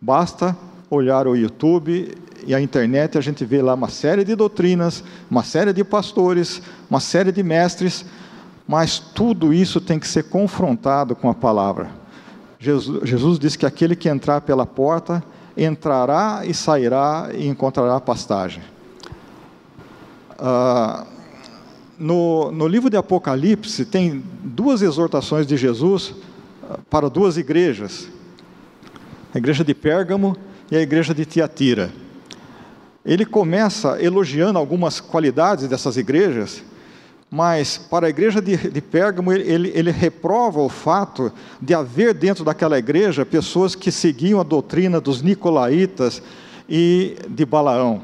Basta 0.01 0.57
olhar 0.91 1.27
o 1.27 1.37
YouTube 1.37 2.17
e 2.47 2.55
a 2.55 2.61
internet, 2.61 3.19
a 3.19 3.21
gente 3.21 3.45
vê 3.45 3.61
lá 3.61 3.75
uma 3.75 3.89
série 3.89 4.25
de 4.25 4.35
doutrinas, 4.35 5.05
uma 5.31 5.43
série 5.43 5.75
de 5.75 5.85
pastores, 5.85 6.63
uma 6.89 7.01
série 7.01 7.33
de 7.33 7.43
mestres, 7.43 8.05
mas 8.67 8.99
tudo 8.99 9.53
isso 9.53 9.79
tem 9.79 9.99
que 9.99 10.09
ser 10.09 10.25
confrontado 10.25 11.15
com 11.15 11.29
a 11.29 11.35
palavra. 11.35 11.91
Jesus, 12.59 13.07
Jesus 13.07 13.39
disse 13.39 13.59
que 13.59 13.67
aquele 13.67 13.95
que 13.95 14.09
entrar 14.09 14.41
pela 14.41 14.65
porta 14.65 15.23
entrará 15.55 16.43
e 16.47 16.55
sairá 16.55 17.29
e 17.35 17.47
encontrará 17.47 18.01
pastagem. 18.01 18.63
Ah, 20.39 21.07
no, 21.99 22.51
no 22.51 22.67
livro 22.67 22.91
de 22.91 22.97
Apocalipse 22.97 23.85
tem 23.85 24.23
duas 24.43 24.83
exortações 24.83 25.47
de 25.47 25.57
Jesus 25.57 26.15
ah, 26.63 26.79
para 26.91 27.09
duas 27.09 27.37
igrejas: 27.37 28.09
a 29.35 29.39
igreja 29.39 29.65
de 29.65 29.75
Pérgamo 29.75 30.37
e 30.71 30.77
a 30.77 30.81
igreja 30.81 31.15
de 31.15 31.25
Tiatira. 31.25 31.93
Ele 33.05 33.25
começa 33.27 34.03
elogiando 34.03 34.59
algumas 34.59 34.99
qualidades 35.01 35.69
dessas 35.69 35.97
igrejas 35.97 36.63
mas 37.35 37.77
para 37.77 38.07
a 38.07 38.11
igreja 38.11 38.41
de, 38.41 38.57
de 38.57 38.81
Pérgamo, 38.81 39.33
ele, 39.33 39.73
ele 39.75 39.91
reprova 39.91 40.61
o 40.61 40.69
fato 40.69 41.33
de 41.61 41.75
haver 41.75 42.15
dentro 42.15 42.45
daquela 42.45 42.79
igreja 42.79 43.27
pessoas 43.27 43.75
que 43.75 43.91
seguiam 43.91 44.39
a 44.39 44.45
doutrina 44.45 45.01
dos 45.01 45.21
nicolaítas 45.21 46.23
e 46.69 47.17
de 47.29 47.45
Balaão. 47.45 48.03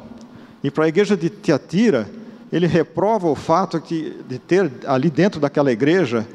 E 0.64 0.70
para 0.70 0.86
a 0.86 0.88
igreja 0.88 1.16
de 1.16 1.30
Tiatira, 1.30 2.10
ele 2.52 2.66
reprova 2.66 3.28
o 3.28 3.34
fato 3.34 3.80
de, 3.80 4.14
de 4.28 4.38
ter 4.38 4.70
ali 4.86 5.10
dentro 5.10 5.40
daquela 5.40 5.70
igreja 5.70 6.26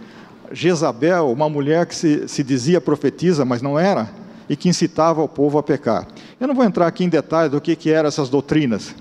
Jezabel, 0.51 1.31
uma 1.31 1.49
mulher 1.49 1.85
que 1.85 1.95
se, 1.95 2.27
se 2.27 2.43
dizia 2.43 2.79
profetisa, 2.79 3.43
mas 3.43 3.61
não 3.61 3.77
era, 3.77 4.09
e 4.47 4.55
que 4.55 4.69
incitava 4.69 5.21
o 5.21 5.27
povo 5.27 5.57
a 5.57 5.63
pecar. 5.63 6.07
Eu 6.39 6.47
não 6.47 6.55
vou 6.55 6.63
entrar 6.63 6.87
aqui 6.87 7.03
em 7.03 7.09
detalhes 7.09 7.51
do 7.51 7.59
que, 7.59 7.75
que 7.75 7.89
eram 7.89 8.07
essas 8.07 8.29
doutrinas, 8.29 8.95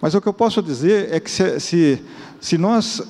mas 0.00 0.14
o 0.14 0.20
que 0.20 0.26
eu 0.26 0.32
posso 0.32 0.62
dizer 0.62 1.08
é 1.12 1.20
que 1.20 1.30
se, 1.30 1.60
se, 1.60 2.02
se 2.40 2.58
nós 2.58 3.02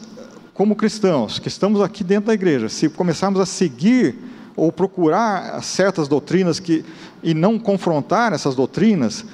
como 0.54 0.74
cristãos 0.74 1.38
que 1.38 1.46
estamos 1.46 1.80
aqui 1.80 2.02
dentro 2.02 2.26
da 2.26 2.34
igreja, 2.34 2.68
se 2.68 2.88
começarmos 2.88 3.40
a 3.40 3.46
seguir 3.46 4.16
ou 4.56 4.72
procurar 4.72 5.62
certas 5.62 6.08
doutrinas 6.08 6.58
que, 6.58 6.84
e 7.22 7.32
não 7.32 7.60
confrontar 7.60 8.32
essas 8.32 8.56
doutrinas, 8.56 9.24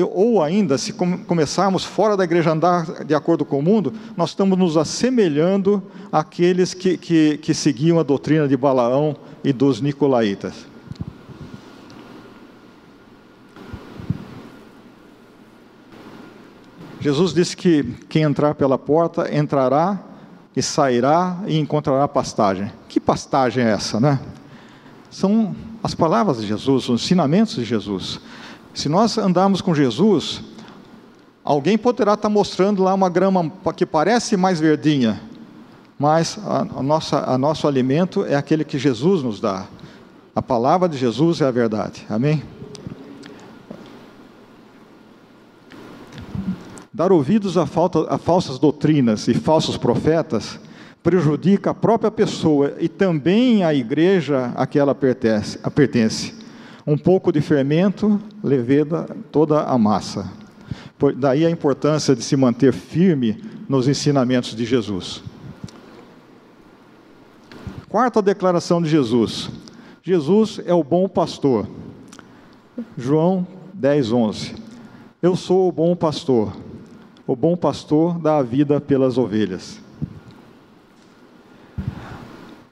ou 0.00 0.42
ainda, 0.42 0.78
se 0.78 0.92
começarmos 0.92 1.84
fora 1.84 2.16
da 2.16 2.24
igreja 2.24 2.52
andar 2.52 3.04
de 3.04 3.14
acordo 3.14 3.44
com 3.44 3.58
o 3.58 3.62
mundo, 3.62 3.92
nós 4.16 4.30
estamos 4.30 4.58
nos 4.58 4.76
assemelhando 4.76 5.82
àqueles 6.10 6.72
que, 6.72 6.96
que, 6.96 7.38
que 7.38 7.52
seguiam 7.52 7.98
a 7.98 8.02
doutrina 8.02 8.48
de 8.48 8.56
Balaão 8.56 9.16
e 9.44 9.52
dos 9.52 9.80
Nicolaítas. 9.80 10.72
Jesus 17.00 17.34
disse 17.34 17.56
que 17.56 17.82
quem 18.08 18.22
entrar 18.22 18.54
pela 18.54 18.78
porta 18.78 19.34
entrará 19.34 20.00
e 20.54 20.62
sairá 20.62 21.36
e 21.46 21.58
encontrará 21.58 22.06
pastagem. 22.06 22.70
Que 22.88 23.00
pastagem 23.00 23.64
é 23.64 23.72
essa, 23.72 23.98
né? 23.98 24.20
São 25.10 25.54
as 25.82 25.94
palavras 25.94 26.40
de 26.40 26.46
Jesus, 26.46 26.88
os 26.88 27.02
ensinamentos 27.02 27.56
de 27.56 27.64
Jesus. 27.64 28.20
Se 28.74 28.88
nós 28.88 29.18
andarmos 29.18 29.60
com 29.60 29.74
Jesus, 29.74 30.42
alguém 31.44 31.76
poderá 31.76 32.14
estar 32.14 32.28
mostrando 32.28 32.82
lá 32.82 32.94
uma 32.94 33.10
grama 33.10 33.52
que 33.76 33.84
parece 33.84 34.36
mais 34.36 34.58
verdinha, 34.58 35.20
mas 35.98 36.38
a, 36.44 36.82
nossa, 36.82 37.30
a 37.30 37.36
nosso 37.36 37.68
alimento 37.68 38.24
é 38.24 38.34
aquele 38.34 38.64
que 38.64 38.78
Jesus 38.78 39.22
nos 39.22 39.40
dá. 39.40 39.66
A 40.34 40.40
palavra 40.40 40.88
de 40.88 40.96
Jesus 40.96 41.42
é 41.42 41.44
a 41.44 41.50
verdade. 41.50 42.06
Amém? 42.08 42.42
Dar 46.92 47.12
ouvidos 47.12 47.58
a, 47.58 47.66
falta, 47.66 48.06
a 48.08 48.16
falsas 48.16 48.58
doutrinas 48.58 49.28
e 49.28 49.34
falsos 49.34 49.76
profetas 49.76 50.58
prejudica 51.02 51.70
a 51.70 51.74
própria 51.74 52.10
pessoa 52.10 52.74
e 52.78 52.88
também 52.88 53.64
a 53.64 53.74
igreja 53.74 54.52
a 54.54 54.66
que 54.66 54.78
ela 54.78 54.94
pertence. 54.94 55.58
A 55.62 55.70
pertence. 55.70 56.41
Um 56.86 56.98
pouco 56.98 57.30
de 57.30 57.40
fermento 57.40 58.20
leveda 58.42 59.06
toda 59.30 59.62
a 59.62 59.78
massa. 59.78 60.30
Por, 60.98 61.14
daí 61.14 61.46
a 61.46 61.50
importância 61.50 62.14
de 62.14 62.22
se 62.22 62.36
manter 62.36 62.72
firme 62.72 63.42
nos 63.68 63.86
ensinamentos 63.86 64.54
de 64.54 64.64
Jesus. 64.64 65.22
Quarta 67.88 68.20
declaração 68.20 68.82
de 68.82 68.88
Jesus: 68.88 69.50
Jesus 70.02 70.60
é 70.64 70.74
o 70.74 70.82
bom 70.82 71.08
pastor. 71.08 71.68
João 72.96 73.46
10, 73.74 74.12
11. 74.12 74.54
Eu 75.20 75.36
sou 75.36 75.68
o 75.68 75.72
bom 75.72 75.94
pastor. 75.94 76.52
O 77.26 77.36
bom 77.36 77.56
pastor 77.56 78.18
dá 78.18 78.38
a 78.38 78.42
vida 78.42 78.80
pelas 78.80 79.16
ovelhas. 79.16 79.80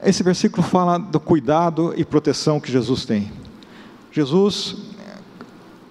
Esse 0.02 0.22
versículo 0.22 0.62
fala 0.62 0.98
do 0.98 1.20
cuidado 1.20 1.92
e 1.96 2.04
proteção 2.04 2.58
que 2.58 2.72
Jesus 2.72 3.04
tem. 3.04 3.30
Jesus, 4.10 4.76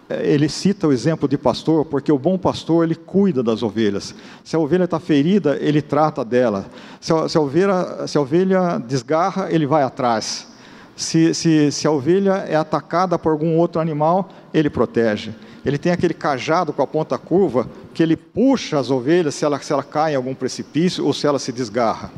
ele 0.10 0.50
cita 0.50 0.88
o 0.88 0.92
exemplo 0.92 1.28
de 1.28 1.38
pastor, 1.38 1.86
porque 1.86 2.12
o 2.12 2.20
bom 2.20 2.38
pastor, 2.38 2.84
ele 2.84 2.96
cuida 2.96 3.42
das 3.42 3.64
ovelhas. 3.64 4.14
Se 4.44 4.56
a 4.56 4.60
ovelha 4.60 4.86
está 4.86 5.00
ferida, 5.00 5.58
ele 5.62 5.82
trata 5.82 6.26
dela. 6.26 6.66
Se 7.00 7.14
a, 7.14 7.30
se 7.30 7.38
a, 7.38 7.42
ovelha, 7.42 8.08
se 8.08 8.18
a 8.18 8.22
ovelha 8.22 8.78
desgarra, 8.80 9.52
ele 9.52 9.66
vai 9.66 9.84
atrás. 9.84 10.48
Se, 10.96 11.34
se, 11.34 11.72
se 11.72 11.88
a 11.88 11.92
ovelha 11.92 12.46
é 12.48 12.56
atacada 12.56 13.18
por 13.18 13.32
algum 13.32 13.58
outro 13.58 13.80
animal, 13.80 14.30
ele 14.54 14.70
protege 14.70 15.34
ele 15.66 15.78
tem 15.78 15.92
aquele 15.92 16.14
cajado 16.14 16.72
com 16.72 16.82
a 16.82 16.88
ponta 16.88 17.18
curva 17.18 17.68
que 17.94 18.02
ele 18.02 18.16
puxa 18.16 18.80
as 18.80 18.90
ovelhas 18.90 19.36
se 19.36 19.44
ela, 19.44 19.60
se 19.60 19.74
ela 19.74 19.84
cai 19.84 20.14
em 20.14 20.16
algum 20.16 20.34
precipício 20.34 21.06
ou 21.06 21.14
se 21.14 21.28
ela 21.28 21.40
se 21.40 21.52
desgarra. 21.52 22.12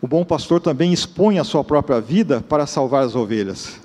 O 0.00 0.08
bom 0.08 0.24
pastor 0.24 0.60
também 0.60 0.92
expõe 0.92 1.38
a 1.38 1.44
sua 1.44 1.64
própria 1.64 2.00
vida 2.00 2.44
para 2.46 2.66
salvar 2.66 3.04
as 3.04 3.14
ovelhas. 3.14 3.80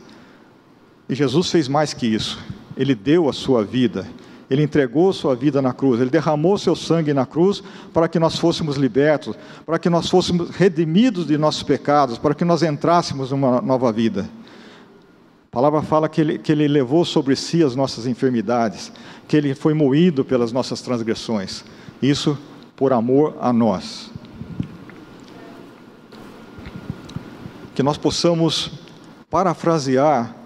E 1.11 1.15
Jesus 1.15 1.51
fez 1.51 1.67
mais 1.67 1.93
que 1.93 2.07
isso. 2.07 2.39
Ele 2.77 2.95
deu 2.95 3.27
a 3.27 3.33
sua 3.33 3.65
vida. 3.65 4.07
Ele 4.49 4.63
entregou 4.63 5.11
sua 5.11 5.35
vida 5.35 5.61
na 5.61 5.73
cruz. 5.73 5.99
Ele 5.99 6.09
derramou 6.09 6.57
seu 6.57 6.73
sangue 6.73 7.13
na 7.13 7.25
cruz 7.25 7.61
para 7.93 8.07
que 8.07 8.17
nós 8.17 8.37
fôssemos 8.37 8.77
libertos, 8.77 9.35
para 9.65 9.77
que 9.77 9.89
nós 9.89 10.09
fôssemos 10.09 10.51
redimidos 10.51 11.27
de 11.27 11.37
nossos 11.37 11.63
pecados, 11.63 12.17
para 12.17 12.33
que 12.33 12.45
nós 12.45 12.63
entrássemos 12.63 13.31
numa 13.31 13.61
nova 13.61 13.91
vida. 13.91 14.29
A 15.47 15.51
palavra 15.51 15.81
fala 15.81 16.07
que 16.07 16.21
ele, 16.21 16.39
que 16.39 16.49
ele 16.49 16.65
levou 16.65 17.03
sobre 17.03 17.35
si 17.35 17.61
as 17.61 17.75
nossas 17.75 18.07
enfermidades, 18.07 18.89
que 19.27 19.35
ele 19.35 19.53
foi 19.53 19.73
moído 19.73 20.23
pelas 20.23 20.53
nossas 20.53 20.81
transgressões. 20.81 21.65
Isso 22.01 22.37
por 22.73 22.93
amor 22.93 23.35
a 23.41 23.51
nós. 23.51 24.09
Que 27.75 27.83
nós 27.83 27.97
possamos 27.97 28.71
parafrasear 29.29 30.40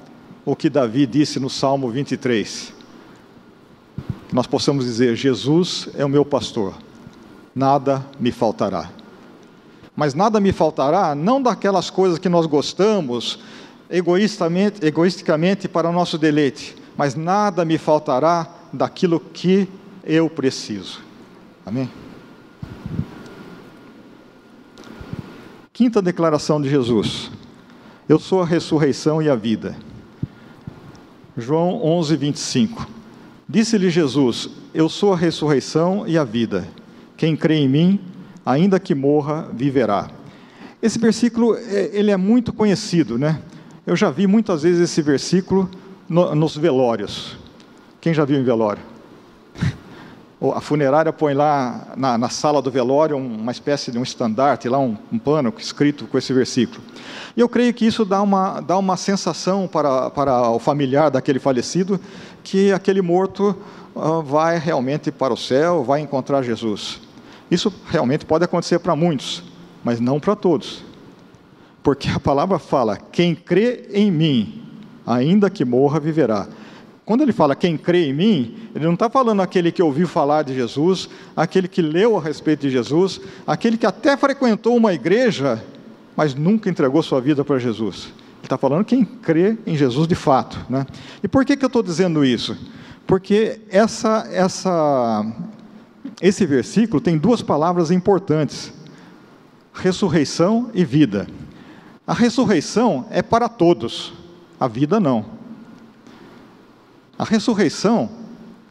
o 0.45 0.55
que 0.55 0.69
Davi 0.69 1.07
disse 1.07 1.39
no 1.39 1.49
Salmo 1.49 1.89
23. 1.89 2.73
Que 4.29 4.35
nós 4.35 4.45
possamos 4.45 4.85
dizer: 4.85 5.15
Jesus 5.15 5.89
é 5.95 6.05
o 6.05 6.09
meu 6.09 6.23
pastor, 6.23 6.75
nada 7.53 8.05
me 8.19 8.31
faltará. 8.31 8.89
Mas 9.95 10.13
nada 10.13 10.39
me 10.39 10.51
faltará 10.51 11.15
não 11.15 11.41
daquelas 11.41 11.89
coisas 11.89 12.19
que 12.19 12.29
nós 12.29 12.45
gostamos, 12.45 13.39
egoisticamente 13.89 15.67
para 15.67 15.89
o 15.89 15.93
nosso 15.93 16.17
deleite, 16.17 16.75
mas 16.97 17.15
nada 17.15 17.63
me 17.63 17.77
faltará 17.77 18.47
daquilo 18.73 19.19
que 19.19 19.69
eu 20.03 20.29
preciso. 20.29 21.01
Amém? 21.65 21.89
Quinta 25.71 26.01
declaração 26.01 26.61
de 26.61 26.69
Jesus: 26.69 27.31
Eu 28.07 28.19
sou 28.19 28.41
a 28.41 28.45
ressurreição 28.45 29.21
e 29.21 29.29
a 29.29 29.35
vida. 29.35 29.75
João 31.37 31.83
11, 31.83 32.15
25. 32.15 32.87
Disse-lhe 33.47 33.89
Jesus: 33.89 34.49
Eu 34.73 34.87
sou 34.87 35.13
a 35.13 35.17
ressurreição 35.17 36.07
e 36.07 36.17
a 36.17 36.23
vida. 36.23 36.67
Quem 37.17 37.35
crê 37.35 37.55
em 37.55 37.67
mim, 37.67 37.99
ainda 38.45 38.79
que 38.79 38.95
morra, 38.95 39.49
viverá. 39.53 40.09
Esse 40.81 40.99
versículo 40.99 41.55
é, 41.55 41.89
ele 41.93 42.11
é 42.11 42.17
muito 42.17 42.53
conhecido, 42.53 43.17
né? 43.17 43.41
Eu 43.85 43.95
já 43.95 44.09
vi 44.09 44.27
muitas 44.27 44.63
vezes 44.63 44.81
esse 44.81 45.01
versículo 45.01 45.69
no, 46.07 46.33
nos 46.33 46.57
velórios. 46.57 47.37
Quem 47.99 48.13
já 48.13 48.23
viu 48.23 48.39
em 48.39 48.43
velório? 48.43 48.81
A 50.53 50.59
funerária 50.59 51.13
põe 51.13 51.33
lá 51.33 51.93
na, 51.95 52.17
na, 52.17 52.29
sala 52.29 52.61
do 52.61 52.69
velório 52.69 53.15
uma 53.15 53.53
espécie 53.53 53.89
de 53.89 53.97
um 53.97 54.03
estandarte, 54.03 54.67
lá 54.67 54.77
um, 54.77 54.97
um, 55.11 55.17
pano 55.17 55.53
escrito 55.57 56.05
com 56.07 56.17
esse 56.17 56.33
versículo. 56.33 56.81
E 57.37 57.39
eu 57.39 57.47
creio 57.47 57.73
que 57.73 57.85
isso 57.85 58.03
dá 58.03 58.21
uma, 58.21 58.59
dá 58.59 58.77
uma 58.77 58.97
sensação 58.97 59.65
para, 59.65 60.09
para 60.09 60.49
o 60.49 60.59
familiar 60.59 61.09
daquele 61.09 61.39
falecido 61.39 61.99
que 62.43 62.71
aquele 62.73 63.01
morto 63.01 63.55
uh, 63.95 64.21
vai 64.21 64.59
realmente 64.59 65.09
para 65.09 65.33
o 65.33 65.37
céu, 65.37 65.83
vai 65.85 66.01
encontrar 66.01 66.43
Jesus. 66.43 66.99
Isso 67.49 67.73
realmente 67.87 68.25
pode 68.25 68.43
acontecer 68.43 68.79
para 68.79 68.95
muitos, 68.95 69.41
mas 69.83 70.01
não 70.01 70.19
para 70.19 70.35
todos. 70.35 70.83
Porque 71.81 72.09
a 72.09 72.19
palavra 72.19 72.59
fala: 72.59 72.97
quem 72.97 73.33
crê 73.33 73.87
em 73.93 74.11
mim, 74.11 74.63
ainda 75.05 75.49
que 75.49 75.63
morra, 75.63 75.99
viverá. 75.99 76.47
Quando 77.05 77.21
ele 77.21 77.31
fala 77.31 77.55
quem 77.55 77.77
crê 77.77 78.07
em 78.09 78.13
mim, 78.13 78.55
ele 78.73 78.85
não 78.85 78.95
está 78.95 79.07
falando 79.07 79.39
aquele 79.39 79.71
que 79.71 79.83
ouviu 79.83 80.07
falar 80.07 80.41
de 80.41 80.55
Jesus, 80.55 81.07
aquele 81.35 81.67
que 81.67 81.79
leu 81.79 82.17
a 82.17 82.21
respeito 82.21 82.61
de 82.61 82.71
Jesus, 82.71 83.21
aquele 83.45 83.77
que 83.77 83.85
até 83.85 84.17
frequentou 84.17 84.75
uma 84.75 84.91
igreja, 84.91 85.63
mas 86.17 86.33
nunca 86.33 86.67
entregou 86.67 87.03
sua 87.03 87.21
vida 87.21 87.45
para 87.45 87.59
Jesus. 87.59 88.11
Ele 88.39 88.45
está 88.45 88.57
falando 88.57 88.83
quem 88.83 89.05
crê 89.05 89.55
em 89.67 89.77
Jesus 89.77 90.07
de 90.07 90.15
fato. 90.15 90.57
Né? 90.67 90.87
E 91.23 91.27
por 91.27 91.45
que, 91.45 91.55
que 91.55 91.63
eu 91.63 91.67
estou 91.67 91.83
dizendo 91.83 92.25
isso? 92.25 92.57
Porque 93.05 93.61
essa, 93.69 94.27
essa, 94.31 95.25
esse 96.19 96.43
versículo 96.43 96.99
tem 96.99 97.19
duas 97.19 97.43
palavras 97.43 97.91
importantes: 97.91 98.73
ressurreição 99.73 100.71
e 100.73 100.83
vida. 100.83 101.27
A 102.07 102.13
ressurreição 102.13 103.05
é 103.11 103.21
para 103.21 103.47
todos, 103.47 104.11
a 104.59 104.67
vida 104.67 104.99
não. 104.99 105.34
A 107.17 107.23
ressurreição 107.23 108.09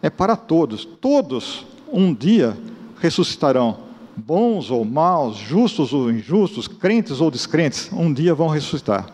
é 0.02 0.10
para 0.10 0.36
todos. 0.36 0.84
Todos 0.84 1.66
um 1.90 2.12
dia 2.12 2.56
ressuscitarão. 3.00 3.78
Bons 4.16 4.70
ou 4.70 4.84
maus, 4.84 5.36
justos 5.36 5.92
ou 5.92 6.10
injustos, 6.10 6.68
crentes 6.68 7.20
ou 7.20 7.30
descrentes, 7.30 7.90
um 7.92 8.12
dia 8.12 8.34
vão 8.34 8.48
ressuscitar. 8.48 9.06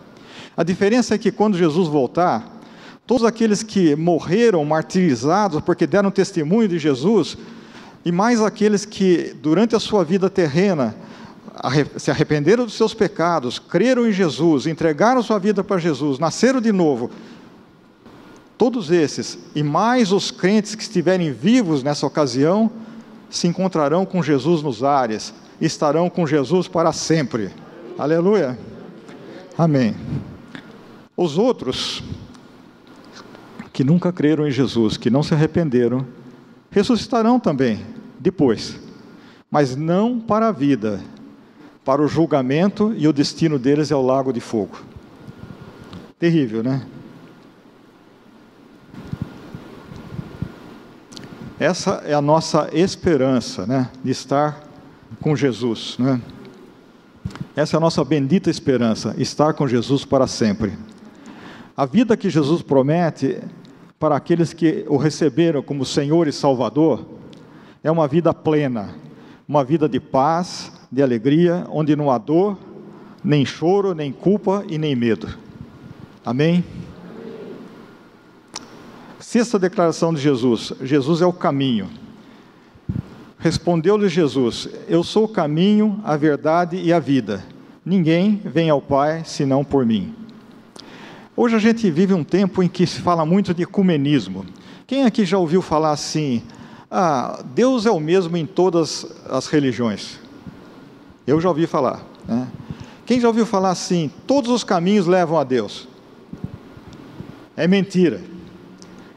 A 0.56 0.62
diferença 0.62 1.14
é 1.14 1.18
que 1.18 1.32
quando 1.32 1.56
Jesus 1.56 1.88
voltar, 1.88 2.60
todos 3.06 3.24
aqueles 3.24 3.62
que 3.62 3.96
morreram 3.96 4.62
martirizados 4.64 5.62
porque 5.62 5.86
deram 5.86 6.10
testemunho 6.10 6.68
de 6.68 6.78
Jesus, 6.78 7.38
e 8.04 8.12
mais 8.12 8.42
aqueles 8.42 8.84
que 8.84 9.34
durante 9.40 9.74
a 9.74 9.80
sua 9.80 10.04
vida 10.04 10.28
terrena 10.28 10.94
se 11.96 12.10
arrependeram 12.10 12.64
dos 12.64 12.74
seus 12.74 12.94
pecados, 12.94 13.58
creram 13.58 14.06
em 14.06 14.12
Jesus, 14.12 14.66
entregaram 14.66 15.22
sua 15.22 15.38
vida 15.38 15.62
para 15.62 15.78
Jesus, 15.78 16.18
nasceram 16.18 16.60
de 16.60 16.72
novo, 16.72 17.10
todos 18.60 18.90
esses, 18.90 19.38
e 19.54 19.62
mais 19.62 20.12
os 20.12 20.30
crentes 20.30 20.74
que 20.74 20.82
estiverem 20.82 21.32
vivos 21.32 21.82
nessa 21.82 22.06
ocasião, 22.06 22.70
se 23.30 23.48
encontrarão 23.48 24.04
com 24.04 24.22
Jesus 24.22 24.62
nos 24.62 24.84
ares, 24.84 25.32
estarão 25.58 26.10
com 26.10 26.26
Jesus 26.26 26.68
para 26.68 26.92
sempre. 26.92 27.48
Aleluia. 27.96 28.58
Amém. 29.56 29.96
Os 31.16 31.38
outros, 31.38 32.04
que 33.72 33.82
nunca 33.82 34.12
creram 34.12 34.46
em 34.46 34.50
Jesus, 34.50 34.98
que 34.98 35.08
não 35.08 35.22
se 35.22 35.32
arrependeram, 35.32 36.06
ressuscitarão 36.70 37.40
também, 37.40 37.80
depois, 38.18 38.78
mas 39.50 39.74
não 39.74 40.20
para 40.20 40.48
a 40.48 40.52
vida, 40.52 41.00
para 41.82 42.02
o 42.02 42.06
julgamento 42.06 42.92
e 42.94 43.08
o 43.08 43.12
destino 43.12 43.58
deles 43.58 43.90
é 43.90 43.96
o 43.96 44.04
lago 44.04 44.34
de 44.34 44.40
fogo. 44.40 44.82
Terrível, 46.18 46.62
né? 46.62 46.86
Essa 51.60 52.02
é 52.06 52.14
a 52.14 52.22
nossa 52.22 52.70
esperança, 52.72 53.66
né? 53.66 53.90
De 54.02 54.10
estar 54.10 54.64
com 55.20 55.36
Jesus, 55.36 55.96
né? 55.98 56.18
Essa 57.54 57.76
é 57.76 57.78
a 57.78 57.80
nossa 57.80 58.02
bendita 58.02 58.48
esperança, 58.48 59.14
estar 59.18 59.52
com 59.52 59.68
Jesus 59.68 60.06
para 60.06 60.26
sempre. 60.26 60.72
A 61.76 61.84
vida 61.84 62.16
que 62.16 62.30
Jesus 62.30 62.62
promete 62.62 63.42
para 63.98 64.16
aqueles 64.16 64.54
que 64.54 64.86
o 64.88 64.96
receberam 64.96 65.62
como 65.62 65.84
Senhor 65.84 66.26
e 66.26 66.32
Salvador 66.32 67.04
é 67.84 67.90
uma 67.90 68.08
vida 68.08 68.32
plena, 68.32 68.94
uma 69.46 69.62
vida 69.62 69.86
de 69.86 70.00
paz, 70.00 70.72
de 70.90 71.02
alegria, 71.02 71.66
onde 71.68 71.94
não 71.94 72.10
há 72.10 72.16
dor, 72.16 72.56
nem 73.22 73.44
choro, 73.44 73.94
nem 73.94 74.10
culpa 74.10 74.64
e 74.66 74.78
nem 74.78 74.96
medo. 74.96 75.28
Amém? 76.24 76.64
Sexta 79.30 79.60
declaração 79.60 80.12
de 80.12 80.20
Jesus: 80.20 80.72
Jesus 80.82 81.22
é 81.22 81.24
o 81.24 81.32
caminho. 81.32 81.88
Respondeu-lhe 83.38 84.08
Jesus: 84.08 84.68
Eu 84.88 85.04
sou 85.04 85.26
o 85.26 85.28
caminho, 85.28 86.00
a 86.02 86.16
verdade 86.16 86.76
e 86.76 86.92
a 86.92 86.98
vida. 86.98 87.44
Ninguém 87.86 88.42
vem 88.44 88.68
ao 88.70 88.82
Pai 88.82 89.22
senão 89.24 89.62
por 89.62 89.86
mim. 89.86 90.12
Hoje 91.36 91.54
a 91.54 91.60
gente 91.60 91.88
vive 91.92 92.12
um 92.12 92.24
tempo 92.24 92.60
em 92.60 92.66
que 92.66 92.84
se 92.84 93.00
fala 93.00 93.24
muito 93.24 93.54
de 93.54 93.62
ecumenismo. 93.62 94.44
Quem 94.84 95.04
aqui 95.04 95.24
já 95.24 95.38
ouviu 95.38 95.62
falar 95.62 95.92
assim? 95.92 96.42
Ah, 96.90 97.40
Deus 97.54 97.86
é 97.86 97.90
o 97.92 98.00
mesmo 98.00 98.36
em 98.36 98.44
todas 98.44 99.06
as 99.30 99.46
religiões. 99.46 100.18
Eu 101.24 101.40
já 101.40 101.50
ouvi 101.50 101.68
falar. 101.68 102.04
Né? 102.26 102.48
Quem 103.06 103.20
já 103.20 103.28
ouviu 103.28 103.46
falar 103.46 103.70
assim? 103.70 104.10
Todos 104.26 104.50
os 104.50 104.64
caminhos 104.64 105.06
levam 105.06 105.38
a 105.38 105.44
Deus. 105.44 105.86
É 107.56 107.68
mentira. 107.68 108.29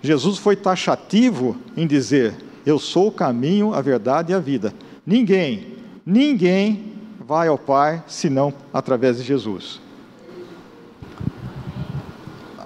Jesus 0.03 0.37
foi 0.37 0.57
taxativo 0.57 1.55
em 1.77 1.87
dizer: 1.87 2.35
Eu 2.65 2.77
sou 2.77 3.07
o 3.07 3.11
caminho, 3.11 3.73
a 3.73 3.79
verdade 3.79 4.33
e 4.33 4.35
a 4.35 4.39
vida. 4.39 4.73
Ninguém, 5.07 5.77
ninguém 6.05 6.91
vai 7.25 7.47
ao 7.47 7.57
Pai 7.57 8.03
senão 8.05 8.53
através 8.73 9.15
de 9.15 9.23
Jesus. 9.23 9.79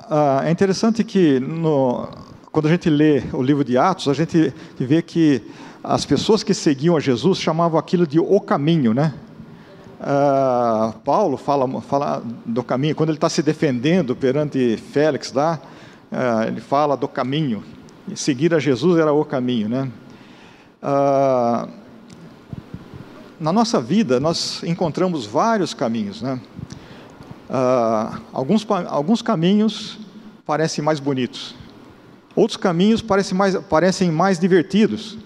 Ah, 0.10 0.42
é 0.46 0.52
interessante 0.52 1.04
que 1.04 1.40
no, 1.40 2.10
quando 2.52 2.66
a 2.66 2.70
gente 2.70 2.90
lê 2.90 3.22
o 3.32 3.44
livro 3.44 3.64
de 3.64 3.78
Atos, 3.78 4.08
a 4.08 4.14
gente 4.16 4.52
vê 4.80 5.04
que 5.04 5.44
as 5.84 6.06
pessoas 6.06 6.42
que 6.42 6.56
seguiam 6.56 6.98
a 6.98 7.00
Jesus 7.00 7.38
chamavam 7.38 7.78
aquilo 7.78 8.08
de 8.08 8.20
o 8.20 8.42
caminho, 8.42 8.96
né? 8.96 9.14
Ah, 10.02 10.92
Paulo 11.06 11.38
fala, 11.38 11.82
fala 11.82 12.24
do 12.44 12.64
caminho, 12.64 12.96
quando 12.96 13.10
ele 13.10 13.18
está 13.18 13.30
se 13.30 13.44
defendendo 13.44 14.16
perante 14.16 14.76
Félix 14.92 15.32
lá, 15.32 15.62
ah, 16.12 16.46
ele 16.48 16.62
fala 16.62 16.96
do 16.96 17.08
caminho. 17.08 17.64
E 18.08 18.16
seguir 18.16 18.54
a 18.54 18.60
Jesus 18.60 19.00
era 19.00 19.12
o 19.12 19.26
caminho, 19.26 19.68
né? 19.68 19.92
Ah, 20.82 21.68
na 23.40 23.54
nossa 23.54 23.80
vida, 23.80 24.20
nós 24.20 24.64
encontramos 24.64 25.26
vários 25.26 25.74
caminhos, 25.74 26.22
né? 26.22 26.40
Uh, 27.50 28.22
alguns, 28.34 28.68
alguns 28.88 29.22
caminhos 29.22 29.98
parecem 30.46 30.84
mais 30.84 31.00
bonitos, 31.00 31.56
outros 32.36 32.58
caminhos 32.58 33.02
parecem 33.02 33.38
mais, 33.38 33.56
parecem 33.56 34.12
mais 34.12 34.38
divertidos, 34.38 35.18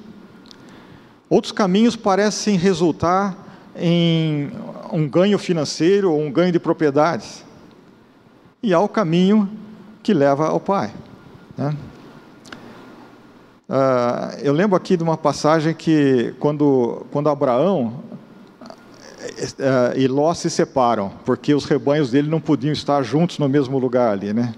outros 1.27 1.51
caminhos 1.51 1.95
parecem 1.95 2.57
resultar 2.57 3.35
em 3.75 4.51
um 4.91 5.07
ganho 5.07 5.39
financeiro 5.39 6.11
ou 6.11 6.21
um 6.21 6.31
ganho 6.31 6.51
de 6.51 6.59
propriedades. 6.59 7.43
E 8.61 8.71
há 8.71 8.79
o 8.79 8.89
caminho 8.89 9.49
que 10.01 10.13
leva 10.13 10.47
ao 10.47 10.59
Pai. 10.59 10.91
Né? 11.57 11.75
Uh, 13.69 14.39
eu 14.41 14.51
lembro 14.51 14.75
aqui 14.75 14.97
de 14.97 15.03
uma 15.03 15.15
passagem 15.15 15.73
que, 15.73 16.33
quando, 16.39 17.05
quando 17.11 17.29
Abraão 17.29 18.01
uh, 19.21 19.97
e 19.97 20.07
Ló 20.07 20.33
se 20.33 20.49
separam, 20.49 21.11
porque 21.25 21.53
os 21.53 21.65
rebanhos 21.65 22.11
dele 22.11 22.29
não 22.29 22.41
podiam 22.41 22.73
estar 22.73 23.01
juntos 23.03 23.39
no 23.39 23.47
mesmo 23.47 23.79
lugar 23.79 24.11
ali, 24.11 24.33
né? 24.33 24.53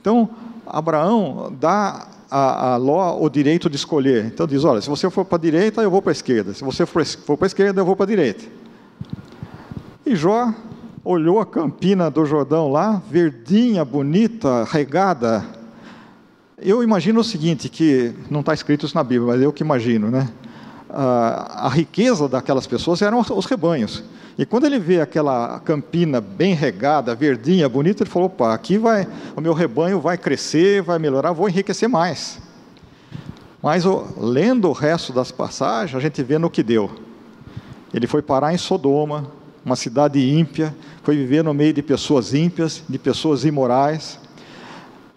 Então, 0.00 0.28
Abraão 0.66 1.54
dá 1.60 2.08
a, 2.30 2.72
a 2.72 2.76
Ló 2.76 3.16
o 3.20 3.28
direito 3.28 3.70
de 3.70 3.76
escolher. 3.76 4.26
Então 4.26 4.46
diz, 4.46 4.64
olha, 4.64 4.80
se 4.80 4.88
você 4.88 5.08
for 5.08 5.24
para 5.24 5.38
a 5.38 5.40
direita, 5.40 5.80
eu 5.82 5.90
vou 5.90 6.02
para 6.02 6.10
a 6.10 6.12
esquerda. 6.12 6.52
Se 6.52 6.64
você 6.64 6.84
for, 6.84 7.04
for 7.04 7.36
para 7.36 7.46
a 7.46 7.48
esquerda, 7.48 7.80
eu 7.80 7.84
vou 7.84 7.96
para 7.96 8.04
a 8.04 8.08
direita. 8.08 8.44
E 10.04 10.16
Jó 10.16 10.52
olhou 11.04 11.40
a 11.40 11.46
campina 11.46 12.10
do 12.10 12.24
Jordão 12.24 12.70
lá, 12.70 13.02
verdinha, 13.10 13.84
bonita, 13.84 14.64
regada. 14.64 15.44
Eu 16.58 16.82
imagino 16.82 17.20
o 17.20 17.24
seguinte, 17.24 17.68
que 17.68 18.12
não 18.30 18.40
está 18.40 18.52
escrito 18.52 18.86
isso 18.86 18.94
na 18.94 19.04
Bíblia, 19.04 19.34
mas 19.34 19.42
eu 19.42 19.52
que 19.52 19.62
imagino, 19.62 20.10
né? 20.10 20.28
a, 20.88 21.66
a 21.66 21.68
riqueza 21.68 22.28
daquelas 22.28 22.66
pessoas 22.66 23.02
eram 23.02 23.20
os 23.20 23.46
rebanhos. 23.46 24.02
E 24.36 24.46
quando 24.46 24.66
ele 24.66 24.78
vê 24.78 25.00
aquela 25.00 25.58
campina 25.60 26.20
bem 26.20 26.54
regada, 26.54 27.14
verdinha, 27.14 27.68
bonita, 27.68 28.02
ele 28.02 28.10
falou: 28.10 28.26
opa, 28.26 28.54
aqui 28.54 28.78
vai, 28.78 29.06
o 29.36 29.40
meu 29.40 29.52
rebanho 29.52 30.00
vai 30.00 30.16
crescer, 30.16 30.80
vai 30.82 30.98
melhorar, 30.98 31.32
vou 31.32 31.48
enriquecer 31.48 31.88
mais. 31.88 32.40
Mas 33.60 33.84
lendo 34.16 34.68
o 34.68 34.72
resto 34.72 35.12
das 35.12 35.32
passagens, 35.32 35.96
a 35.96 36.00
gente 36.00 36.22
vê 36.22 36.38
no 36.38 36.48
que 36.48 36.62
deu. 36.62 36.90
Ele 37.92 38.06
foi 38.06 38.22
parar 38.22 38.54
em 38.54 38.58
Sodoma, 38.58 39.26
uma 39.68 39.76
cidade 39.76 40.18
ímpia, 40.18 40.74
foi 41.02 41.14
viver 41.14 41.44
no 41.44 41.52
meio 41.52 41.74
de 41.74 41.82
pessoas 41.82 42.32
ímpias, 42.32 42.82
de 42.88 42.98
pessoas 42.98 43.44
imorais. 43.44 44.18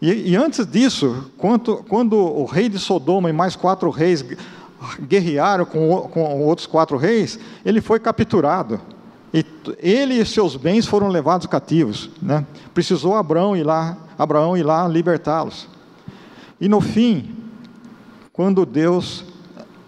E, 0.02 0.32
e 0.32 0.36
antes 0.36 0.66
disso, 0.66 1.32
quando, 1.38 1.78
quando 1.88 2.18
o 2.18 2.44
rei 2.44 2.68
de 2.68 2.78
Sodoma 2.78 3.30
e 3.30 3.34
mais 3.34 3.56
quatro 3.56 3.90
reis 3.90 4.26
guerrearam 5.02 5.64
com, 5.64 6.02
com 6.10 6.44
outros 6.44 6.68
quatro 6.68 6.98
reis, 6.98 7.40
ele 7.64 7.80
foi 7.80 7.98
capturado. 7.98 8.82
E 9.34 9.46
ele 9.80 10.16
e 10.16 10.26
seus 10.26 10.58
bens 10.58 10.86
foram 10.86 11.08
levados 11.08 11.48
cativos. 11.48 12.10
Né? 12.22 12.46
Precisou 12.74 13.16
Abraão 13.16 13.56
ir 13.56 13.64
lá, 13.64 13.98
Abraão 14.20 14.58
ir 14.58 14.64
lá 14.64 14.86
libertá-los. 14.86 15.70
E 16.60 16.68
no 16.68 16.82
fim, 16.82 17.34
quando 18.34 18.66
Deus 18.66 19.24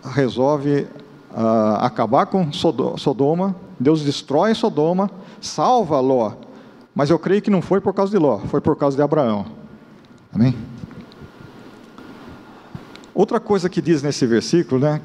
resolve 0.03 0.87
uh, 1.31 1.75
acabar 1.81 2.27
com 2.27 2.49
Sodoma, 2.53 3.62
Deus 3.83 4.01
destrói 4.01 4.55
Sodoma, 4.55 5.11
salva 5.41 5.99
Ló. 5.99 6.33
Mas 6.95 7.09
eu 7.09 7.19
creio 7.19 7.41
que 7.41 7.49
não 7.49 7.61
foi 7.61 7.81
por 7.81 7.93
causa 7.93 8.11
de 8.11 8.17
Ló, 8.17 8.39
foi 8.39 8.61
por 8.61 8.75
causa 8.75 8.95
de 8.95 9.03
Abraão. 9.03 9.45
Amém? 10.33 10.55
Outra 13.13 13.39
coisa 13.39 13.69
que 13.69 13.81
diz 13.81 14.01
nesse 14.01 14.25
versículo, 14.25 14.81
né, 14.81 14.99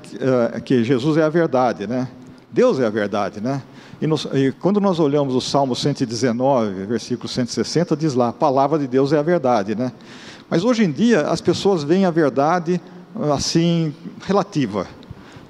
é 0.55 0.61
que 0.61 0.83
Jesus 0.83 1.19
é 1.19 1.23
a 1.23 1.29
verdade, 1.29 1.87
né? 1.87 2.09
Deus 2.51 2.81
é 2.81 2.87
a 2.87 2.91
verdade, 2.91 3.41
né? 3.41 3.63
E, 4.01 4.07
nos, 4.07 4.27
e, 4.33 4.53
quando 4.53 4.81
nós 4.81 4.99
olhamos 4.99 5.35
o 5.35 5.41
Salmo 5.41 5.77
119, 5.77 6.87
versículo 6.87 7.29
160, 7.29 7.95
diz 7.97 8.15
lá: 8.15 8.29
a 8.29 8.33
palavra 8.33 8.79
de 8.79 8.87
Deus 8.87 9.13
é 9.13 9.19
a 9.19 9.23
verdade, 9.23 9.75
né? 9.75 9.93
Mas 10.49 10.65
hoje 10.65 10.85
em 10.85 10.91
dia 10.91 11.23
as 11.29 11.43
pessoas 11.43 11.83
veem 11.83 12.07
a 12.07 12.11
verdade 12.11 12.81
assim 13.35 13.95
relativa. 14.23 14.87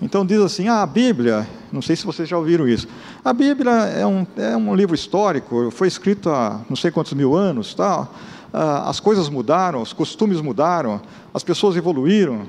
Então 0.02 0.26
diz 0.26 0.40
assim: 0.40 0.66
ah, 0.66 0.82
a 0.82 0.86
Bíblia, 0.86 1.46
não 1.70 1.82
sei 1.82 1.94
se 1.94 2.04
vocês 2.04 2.28
já 2.28 2.36
ouviram 2.36 2.66
isso. 2.66 2.88
A 3.28 3.32
Bíblia 3.34 3.70
é 3.70 4.06
um, 4.06 4.26
é 4.38 4.56
um 4.56 4.74
livro 4.74 4.94
histórico, 4.94 5.70
foi 5.70 5.86
escrito 5.86 6.30
há 6.30 6.62
não 6.66 6.74
sei 6.74 6.90
quantos 6.90 7.12
mil 7.12 7.36
anos, 7.36 7.74
tal. 7.74 8.14
Ah, 8.50 8.88
as 8.88 9.00
coisas 9.00 9.28
mudaram, 9.28 9.82
os 9.82 9.92
costumes 9.92 10.40
mudaram, 10.40 10.98
as 11.34 11.44
pessoas 11.44 11.76
evoluíram. 11.76 12.46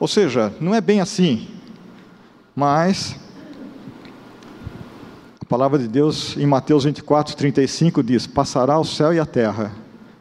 Ou 0.00 0.08
seja, 0.08 0.50
não 0.62 0.74
é 0.74 0.80
bem 0.80 1.02
assim. 1.02 1.46
Mas 2.56 3.16
a 5.38 5.44
palavra 5.44 5.78
de 5.78 5.86
Deus 5.86 6.38
em 6.38 6.46
Mateus 6.46 6.84
24, 6.84 7.36
35 7.36 8.02
diz: 8.02 8.26
Passará 8.26 8.78
o 8.78 8.86
céu 8.86 9.12
e 9.12 9.20
a 9.20 9.26
terra, 9.26 9.72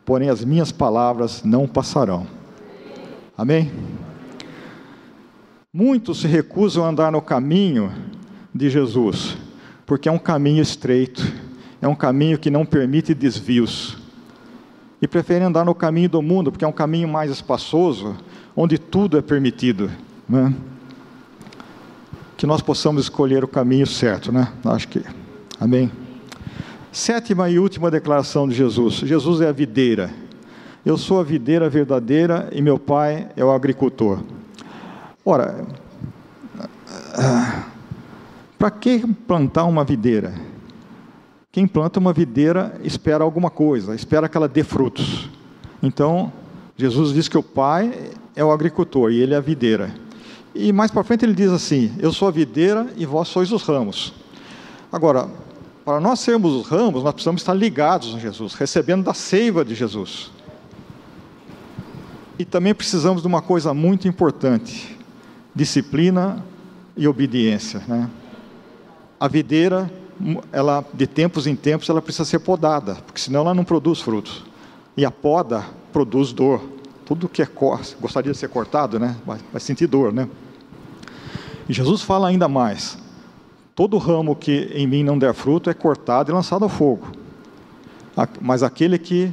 porém 0.03 0.29
as 0.29 0.43
minhas 0.43 0.69
palavras 0.69 1.43
não 1.45 1.65
passarão. 1.65 2.27
Amém? 3.37 3.71
Muitos 5.71 6.19
se 6.19 6.27
recusam 6.27 6.83
a 6.83 6.89
andar 6.89 7.09
no 7.09 7.21
caminho 7.21 7.89
de 8.53 8.69
Jesus, 8.69 9.46
porque 9.87 10.09
é 10.09 10.11
um 10.11 10.19
caminho 10.19 10.61
estreito, 10.61 11.25
é 11.81 11.87
um 11.87 11.95
caminho 11.95 12.37
que 12.37 12.51
não 12.51 12.65
permite 12.65 13.13
desvios 13.13 13.97
e 15.01 15.07
preferem 15.07 15.47
andar 15.47 15.63
no 15.63 15.73
caminho 15.73 16.09
do 16.09 16.21
mundo, 16.21 16.51
porque 16.51 16.65
é 16.65 16.67
um 16.67 16.73
caminho 16.73 17.07
mais 17.07 17.31
espaçoso, 17.31 18.17
onde 18.53 18.77
tudo 18.77 19.17
é 19.17 19.21
permitido. 19.21 19.89
Né? 20.27 20.53
Que 22.35 22.45
nós 22.45 22.61
possamos 22.61 23.03
escolher 23.03 23.45
o 23.45 23.47
caminho 23.47 23.87
certo, 23.87 24.31
né? 24.31 24.51
Acho 24.65 24.89
que. 24.89 25.01
Amém. 25.59 25.89
Sétima 26.91 27.49
e 27.49 27.57
última 27.57 27.89
declaração 27.89 28.47
de 28.47 28.55
Jesus: 28.55 28.95
Jesus 28.95 29.39
é 29.39 29.47
a 29.47 29.51
videira. 29.51 30.11
Eu 30.85 30.97
sou 30.97 31.19
a 31.19 31.23
videira 31.23 31.69
verdadeira 31.69 32.49
e 32.51 32.61
meu 32.61 32.77
pai 32.77 33.29
é 33.35 33.43
o 33.43 33.51
agricultor. 33.51 34.19
Ora, 35.25 35.65
para 38.57 38.71
que 38.71 39.05
plantar 39.27 39.65
uma 39.65 39.83
videira? 39.83 40.33
Quem 41.51 41.67
planta 41.67 41.99
uma 41.99 42.13
videira 42.13 42.79
espera 42.83 43.23
alguma 43.23 43.49
coisa, 43.49 43.95
espera 43.95 44.27
que 44.27 44.37
ela 44.37 44.47
dê 44.47 44.63
frutos. 44.63 45.29
Então, 45.81 46.31
Jesus 46.75 47.13
diz 47.13 47.27
que 47.27 47.37
o 47.37 47.43
Pai 47.43 48.11
é 48.35 48.43
o 48.43 48.51
agricultor 48.51 49.11
e 49.11 49.19
ele 49.19 49.33
é 49.33 49.37
a 49.37 49.41
videira. 49.41 49.93
E 50.53 50.71
mais 50.71 50.91
para 50.91 51.03
frente 51.03 51.25
ele 51.25 51.33
diz 51.33 51.51
assim: 51.51 51.91
Eu 51.99 52.11
sou 52.11 52.27
a 52.27 52.31
videira 52.31 52.87
e 52.95 53.05
vós 53.05 53.27
sois 53.27 53.51
os 53.51 53.63
ramos. 53.63 54.13
Agora, 54.91 55.29
para 55.83 55.99
nós 55.99 56.19
sermos 56.19 56.53
os 56.53 56.67
ramos, 56.67 57.03
nós 57.03 57.13
precisamos 57.13 57.41
estar 57.41 57.53
ligados 57.53 58.13
a 58.15 58.19
Jesus, 58.19 58.53
recebendo 58.53 59.03
da 59.03 59.13
seiva 59.13 59.63
de 59.63 59.73
Jesus. 59.73 60.31
E 62.37 62.45
também 62.45 62.73
precisamos 62.73 63.21
de 63.21 63.27
uma 63.27 63.41
coisa 63.41 63.73
muito 63.73 64.07
importante: 64.07 64.97
disciplina 65.55 66.43
e 66.95 67.07
obediência. 67.07 67.81
Né? 67.87 68.09
A 69.19 69.27
videira, 69.27 69.91
ela, 70.51 70.85
de 70.93 71.07
tempos 71.07 71.47
em 71.47 71.55
tempos, 71.55 71.89
ela 71.89 72.01
precisa 72.01 72.25
ser 72.25 72.39
podada, 72.39 72.95
porque 73.05 73.19
senão 73.19 73.41
ela 73.41 73.53
não 73.53 73.63
produz 73.63 73.99
frutos. 74.01 74.43
E 74.95 75.05
a 75.05 75.11
poda 75.11 75.65
produz 75.91 76.31
dor. 76.31 76.61
Tudo 77.05 77.29
que 77.29 77.41
é 77.41 77.47
gostaria 78.01 78.31
de 78.31 78.37
ser 78.37 78.49
cortado, 78.49 78.99
né? 78.99 79.15
vai, 79.25 79.39
vai 79.51 79.61
sentir 79.61 79.87
dor, 79.87 80.11
né? 80.11 80.27
E 81.69 81.73
Jesus 81.73 82.01
fala 82.01 82.27
ainda 82.27 82.47
mais: 82.47 82.97
todo 83.75 83.97
ramo 83.97 84.35
que 84.35 84.71
em 84.73 84.85
mim 84.85 85.03
não 85.03 85.17
der 85.17 85.33
fruto 85.33 85.69
é 85.69 85.73
cortado 85.73 86.31
e 86.31 86.33
lançado 86.33 86.63
ao 86.63 86.69
fogo. 86.69 87.07
Mas 88.41 88.63
aquele 88.63 88.97
que, 88.97 89.31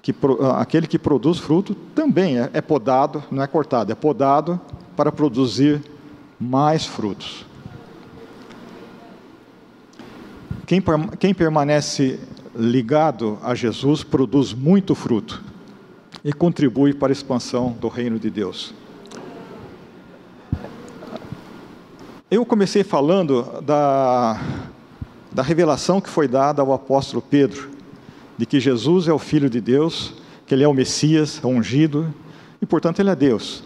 que 0.00 0.14
aquele 0.56 0.86
que 0.86 0.98
produz 0.98 1.38
fruto 1.38 1.74
também 1.94 2.38
é, 2.38 2.50
é 2.54 2.60
podado, 2.60 3.22
não 3.30 3.42
é 3.42 3.46
cortado, 3.46 3.92
é 3.92 3.94
podado 3.94 4.60
para 4.96 5.12
produzir 5.12 5.82
mais 6.40 6.86
frutos. 6.86 7.47
Quem, 10.68 10.82
quem 11.18 11.32
permanece 11.32 12.20
ligado 12.54 13.38
a 13.42 13.54
Jesus 13.54 14.04
produz 14.04 14.52
muito 14.52 14.94
fruto 14.94 15.42
e 16.22 16.30
contribui 16.30 16.92
para 16.92 17.10
a 17.10 17.12
expansão 17.14 17.72
do 17.80 17.88
reino 17.88 18.18
de 18.18 18.28
Deus. 18.28 18.74
Eu 22.30 22.44
comecei 22.44 22.84
falando 22.84 23.62
da, 23.62 24.38
da 25.32 25.42
revelação 25.42 26.02
que 26.02 26.10
foi 26.10 26.28
dada 26.28 26.60
ao 26.60 26.74
apóstolo 26.74 27.22
Pedro, 27.22 27.70
de 28.36 28.44
que 28.44 28.60
Jesus 28.60 29.08
é 29.08 29.12
o 29.14 29.18
Filho 29.18 29.48
de 29.48 29.62
Deus, 29.62 30.12
que 30.46 30.54
ele 30.54 30.64
é 30.64 30.68
o 30.68 30.74
Messias, 30.74 31.40
o 31.42 31.48
ungido, 31.48 32.12
e 32.60 32.66
portanto 32.66 33.00
ele 33.00 33.08
é 33.08 33.16
Deus. 33.16 33.64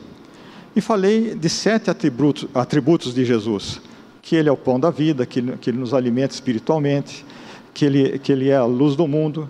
E 0.77 0.81
falei 0.81 1.35
de 1.35 1.49
sete 1.49 1.91
atributos, 1.91 2.49
atributos 2.55 3.13
de 3.13 3.25
Jesus: 3.25 3.81
que 4.23 4.37
ele 4.37 4.49
é 4.49 4.53
o 4.53 4.57
pão 4.57 4.81
da 4.81 4.91
vida, 4.91 5.27
que, 5.27 5.43
que 5.59 5.69
ele 5.69 5.79
nos 5.79 5.93
alimenta 5.93 6.33
espiritualmente, 6.33 7.27
que 7.75 7.85
ele, 7.85 8.19
que 8.19 8.33
ele 8.33 8.49
é 8.49 8.57
a 8.57 8.65
luz 8.65 8.97
do 8.97 9.07
mundo, 9.07 9.49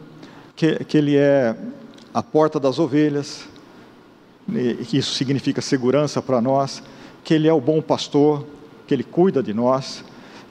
que, 0.56 0.82
que 0.84 0.96
ele 0.96 1.16
é 1.16 1.54
a 2.12 2.22
porta 2.22 2.58
das 2.58 2.78
ovelhas, 2.78 3.46
e 4.48 4.96
isso 4.96 5.14
significa 5.14 5.60
segurança 5.60 6.20
para 6.20 6.40
nós, 6.40 6.82
que 7.22 7.34
ele 7.34 7.46
é 7.46 7.52
o 7.52 7.60
bom 7.60 7.80
pastor, 7.80 8.44
que 8.92 8.94
Ele 8.94 9.04
cuida 9.04 9.42
de 9.42 9.54
nós, 9.54 10.04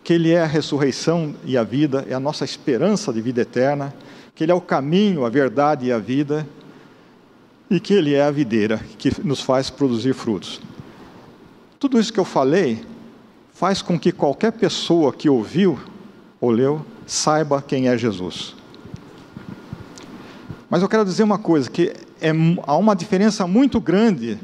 que 0.04 0.14
Ele 0.14 0.32
é 0.32 0.42
a 0.42 0.48
ressurreição 0.48 1.36
e 1.46 1.56
a 1.58 1.64
vida, 1.64 2.06
é 2.10 2.14
a 2.16 2.20
nossa 2.20 2.44
esperança 2.44 3.14
de 3.14 3.22
vida 3.22 3.42
eterna, 3.42 3.94
que 4.34 4.44
Ele 4.44 4.52
é 4.52 4.56
o 4.56 4.60
caminho, 4.62 5.26
a 5.26 5.30
verdade 5.30 5.86
e 5.86 5.92
a 5.92 6.00
vida, 6.00 6.48
e 7.70 7.80
que 7.80 7.94
Ele 7.94 8.16
é 8.16 8.24
a 8.24 8.32
videira 8.32 8.80
que 8.98 9.12
nos 9.24 9.42
faz 9.42 9.70
produzir 9.70 10.14
frutos. 10.14 10.60
Tudo 11.80 12.00
isso 12.00 12.12
que 12.12 12.20
eu 12.20 12.26
falei 12.26 12.84
faz 13.62 13.80
com 13.80 14.00
que 14.00 14.12
qualquer 14.12 14.54
pessoa 14.54 15.14
que 15.14 15.30
ouviu 15.30 15.80
ou 16.40 16.50
leu 16.50 16.84
saiba 17.06 17.62
quem 17.62 17.90
é 17.90 17.96
Jesus. 17.96 18.56
Mas 20.68 20.82
eu 20.82 20.90
quero 20.90 21.06
dizer 21.06 21.22
uma 21.22 21.38
coisa, 21.38 21.70
que 21.70 21.94
é, 22.20 22.32
há 22.66 22.76
uma 22.76 22.96
diferença 22.96 23.46
muito 23.46 23.80
grande 23.80 24.40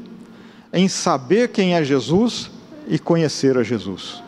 em 0.72 0.86
saber 0.88 1.48
quem 1.48 1.74
é 1.74 1.82
Jesus 1.82 2.48
e 2.86 2.96
conhecer 2.96 3.58
a 3.58 3.64
Jesus. 3.64 4.22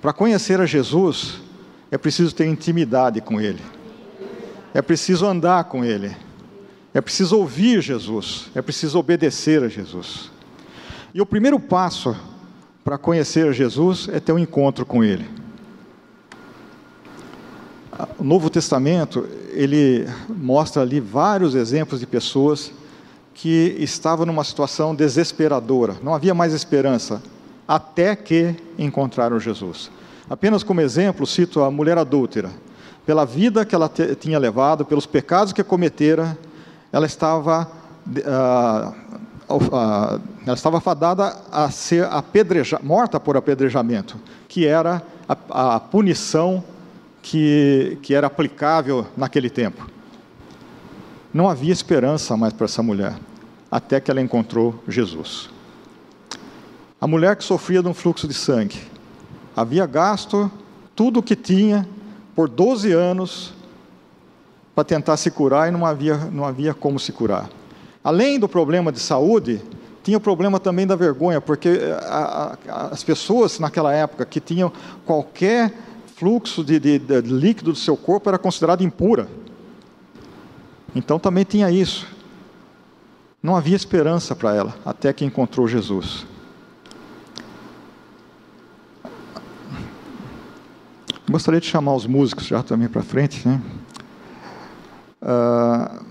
Para 0.00 0.12
conhecer 0.12 0.60
a 0.60 0.66
Jesus, 0.66 1.40
é 1.90 1.98
preciso 1.98 2.32
ter 2.32 2.46
intimidade 2.46 3.20
com 3.20 3.40
Ele, 3.40 3.60
é 4.72 4.80
preciso 4.80 5.26
andar 5.26 5.64
com 5.64 5.84
Ele, 5.84 6.16
é 6.94 7.00
preciso 7.00 7.38
ouvir 7.38 7.82
Jesus, 7.82 8.52
é 8.54 8.62
preciso 8.62 9.00
obedecer 9.00 9.64
a 9.64 9.68
Jesus. 9.68 10.30
E 11.12 11.20
o 11.20 11.26
primeiro 11.26 11.58
passo 11.58 12.16
para 12.84 12.98
conhecer 12.98 13.52
Jesus 13.52 14.08
é 14.12 14.18
ter 14.20 14.32
um 14.32 14.38
encontro 14.38 14.86
com 14.86 15.04
Ele. 15.04 15.26
O 18.18 18.24
Novo 18.24 18.48
Testamento, 18.48 19.28
ele 19.52 20.08
mostra 20.28 20.82
ali 20.82 21.00
vários 21.00 21.54
exemplos 21.54 22.00
de 22.00 22.06
pessoas 22.06 22.72
que 23.34 23.76
estava 23.78 24.24
numa 24.24 24.44
situação 24.44 24.94
desesperadora, 24.94 25.96
não 26.02 26.14
havia 26.14 26.34
mais 26.34 26.52
esperança, 26.52 27.22
até 27.66 28.16
que 28.16 28.54
encontraram 28.78 29.38
Jesus. 29.38 29.90
Apenas 30.28 30.62
como 30.62 30.80
exemplo, 30.80 31.26
cito 31.26 31.62
a 31.62 31.70
mulher 31.70 31.98
adúltera. 31.98 32.50
Pela 33.04 33.24
vida 33.24 33.64
que 33.64 33.74
ela 33.74 33.90
tinha 34.18 34.38
levado, 34.38 34.84
pelos 34.84 35.06
pecados 35.06 35.52
que 35.52 35.64
cometera, 35.64 36.38
ela 36.92 37.06
estava, 37.06 37.70
uh, 38.06 39.09
ela 40.46 40.54
estava 40.54 40.80
fadada 40.80 41.36
a 41.50 41.70
ser 41.70 42.04
apedrejada, 42.06 42.82
morta 42.84 43.18
por 43.18 43.36
apedrejamento, 43.36 44.16
que 44.48 44.66
era 44.66 45.02
a, 45.28 45.76
a 45.76 45.80
punição 45.80 46.62
que, 47.22 47.98
que 48.02 48.14
era 48.14 48.26
aplicável 48.26 49.06
naquele 49.16 49.50
tempo. 49.50 49.88
Não 51.32 51.48
havia 51.48 51.72
esperança 51.72 52.36
mais 52.36 52.52
para 52.52 52.64
essa 52.64 52.82
mulher 52.82 53.14
até 53.70 54.00
que 54.00 54.10
ela 54.10 54.20
encontrou 54.20 54.82
Jesus. 54.88 55.48
A 57.00 57.06
mulher 57.06 57.36
que 57.36 57.44
sofria 57.44 57.82
de 57.82 57.88
um 57.88 57.94
fluxo 57.94 58.26
de 58.26 58.34
sangue 58.34 58.80
havia 59.56 59.86
gasto 59.86 60.50
tudo 60.94 61.20
o 61.20 61.22
que 61.22 61.36
tinha 61.36 61.88
por 62.34 62.48
12 62.48 62.92
anos 62.92 63.54
para 64.74 64.84
tentar 64.84 65.16
se 65.16 65.30
curar 65.30 65.68
e 65.68 65.70
não 65.70 65.86
havia, 65.86 66.16
não 66.16 66.44
havia 66.44 66.74
como 66.74 66.98
se 66.98 67.12
curar. 67.12 67.48
Além 68.02 68.38
do 68.38 68.48
problema 68.48 68.90
de 68.90 68.98
saúde, 68.98 69.60
tinha 70.02 70.16
o 70.16 70.20
problema 70.20 70.58
também 70.58 70.86
da 70.86 70.96
vergonha, 70.96 71.40
porque 71.40 71.68
eh, 71.68 71.98
a, 72.02 72.56
a, 72.68 72.86
as 72.86 73.04
pessoas 73.04 73.58
naquela 73.58 73.92
época 73.92 74.24
que 74.24 74.40
tinham 74.40 74.72
qualquer 75.04 75.74
fluxo 76.16 76.64
de, 76.64 76.78
de, 76.78 76.98
de 76.98 77.20
líquido 77.20 77.72
do 77.72 77.78
seu 77.78 77.96
corpo 77.96 78.28
era 78.28 78.38
considerado 78.38 78.82
impura. 78.82 79.28
Então 80.94 81.18
também 81.18 81.44
tinha 81.44 81.70
isso. 81.70 82.06
Não 83.42 83.56
havia 83.56 83.76
esperança 83.76 84.34
para 84.34 84.54
ela, 84.54 84.74
até 84.84 85.12
que 85.12 85.24
encontrou 85.24 85.68
Jesus. 85.68 86.26
Gostaria 91.30 91.60
de 91.60 91.66
chamar 91.66 91.94
os 91.94 92.06
músicos 92.06 92.46
já 92.46 92.62
também 92.62 92.88
para 92.88 93.02
frente. 93.02 93.46
Né? 93.46 93.62
Uh, 95.22 96.04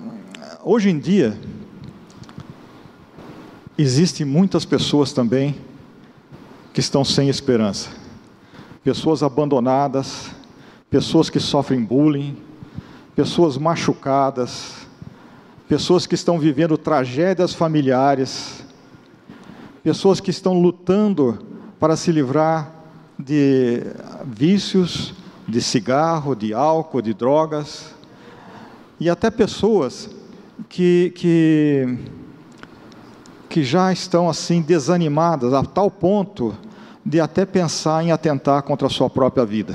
hoje 0.64 0.90
em 0.90 0.98
dia, 0.98 1.38
existem 3.82 4.26
muitas 4.26 4.66
pessoas 4.66 5.14
também 5.14 5.56
que 6.74 6.82
estão 6.82 7.06
sem 7.06 7.30
esperança. 7.30 7.90
Pessoas 8.84 9.24
abandonadas, 9.24 10.32
pessoas 10.90 11.30
que 11.30 11.40
sofrem 11.40 11.82
bullying, 11.82 12.36
pessoas 13.16 13.58
machucadas, 13.58 14.88
pessoas 15.68 16.06
que 16.06 16.16
estão 16.16 16.38
vivendo 16.38 16.78
tragédias 16.78 17.54
familiares, 17.54 18.66
pessoas 19.82 20.20
que 20.20 20.30
estão 20.30 20.60
lutando 20.60 21.40
para 21.80 21.96
se 21.96 22.12
livrar 22.12 22.74
de 23.18 23.84
vícios, 24.26 25.14
de 25.48 25.62
cigarro, 25.62 26.36
de 26.36 26.54
álcool, 26.54 27.02
de 27.02 27.14
drogas, 27.14 27.96
e 29.00 29.10
até 29.10 29.32
pessoas 29.32 30.10
que, 30.68 31.14
que, 31.16 31.98
que 33.50 33.64
já 33.64 33.92
estão 33.92 34.30
assim 34.30 34.62
desanimadas 34.62 35.54
a 35.54 35.64
tal 35.64 35.90
ponto 35.90 36.56
de 37.04 37.20
até 37.20 37.46
pensar 37.46 38.04
em 38.04 38.12
atentar 38.12 38.62
contra 38.64 38.88
a 38.88 38.90
sua 38.90 39.10
própria 39.10 39.46
vida. 39.46 39.74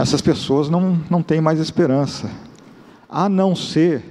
essas 0.00 0.22
pessoas 0.22 0.70
não, 0.70 0.98
não 1.10 1.22
têm 1.22 1.40
mais 1.40 1.60
esperança, 1.60 2.30
a 3.08 3.28
não 3.28 3.54
ser 3.54 4.02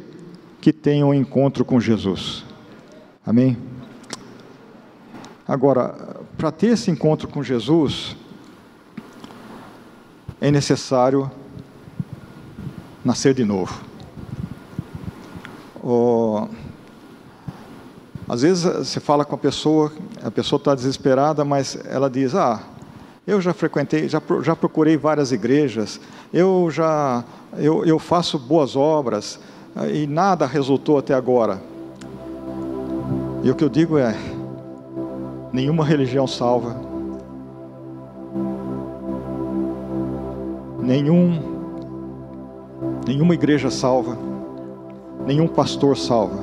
que 0.61 0.71
tenham 0.71 1.09
um 1.09 1.13
encontro 1.13 1.65
com 1.65 1.79
Jesus. 1.79 2.45
Amém? 3.25 3.57
Agora, 5.47 6.19
para 6.37 6.51
ter 6.51 6.67
esse 6.67 6.91
encontro 6.91 7.27
com 7.27 7.41
Jesus, 7.41 8.15
é 10.39 10.51
necessário 10.51 11.29
nascer 13.03 13.33
de 13.33 13.43
novo. 13.43 13.88
Oh, 15.83 16.47
às 18.27 18.41
vezes 18.41 18.63
você 18.63 18.99
fala 18.99 19.25
com 19.25 19.33
a 19.33 19.37
pessoa, 19.37 19.91
a 20.23 20.29
pessoa 20.29 20.57
está 20.57 20.75
desesperada, 20.75 21.43
mas 21.43 21.77
ela 21.85 22.09
diz: 22.09 22.35
Ah, 22.35 22.61
eu 23.25 23.41
já 23.41 23.53
frequentei, 23.53 24.07
já, 24.07 24.21
já 24.43 24.55
procurei 24.55 24.97
várias 24.97 25.31
igrejas, 25.31 25.99
eu 26.33 26.69
já 26.69 27.23
eu, 27.57 27.83
eu 27.85 27.97
faço 27.97 28.37
boas 28.37 28.75
obras 28.75 29.39
e 29.91 30.05
nada 30.05 30.45
resultou 30.45 30.97
até 30.97 31.13
agora. 31.13 31.61
E 33.43 33.49
o 33.49 33.55
que 33.55 33.63
eu 33.63 33.69
digo 33.69 33.97
é: 33.97 34.15
nenhuma 35.51 35.85
religião 35.85 36.27
salva, 36.27 36.75
nenhum, 40.81 41.41
nenhuma 43.07 43.33
igreja 43.33 43.71
salva, 43.71 44.28
nenhum 45.29 45.47
pastor 45.47 45.95
salva, 45.95 46.39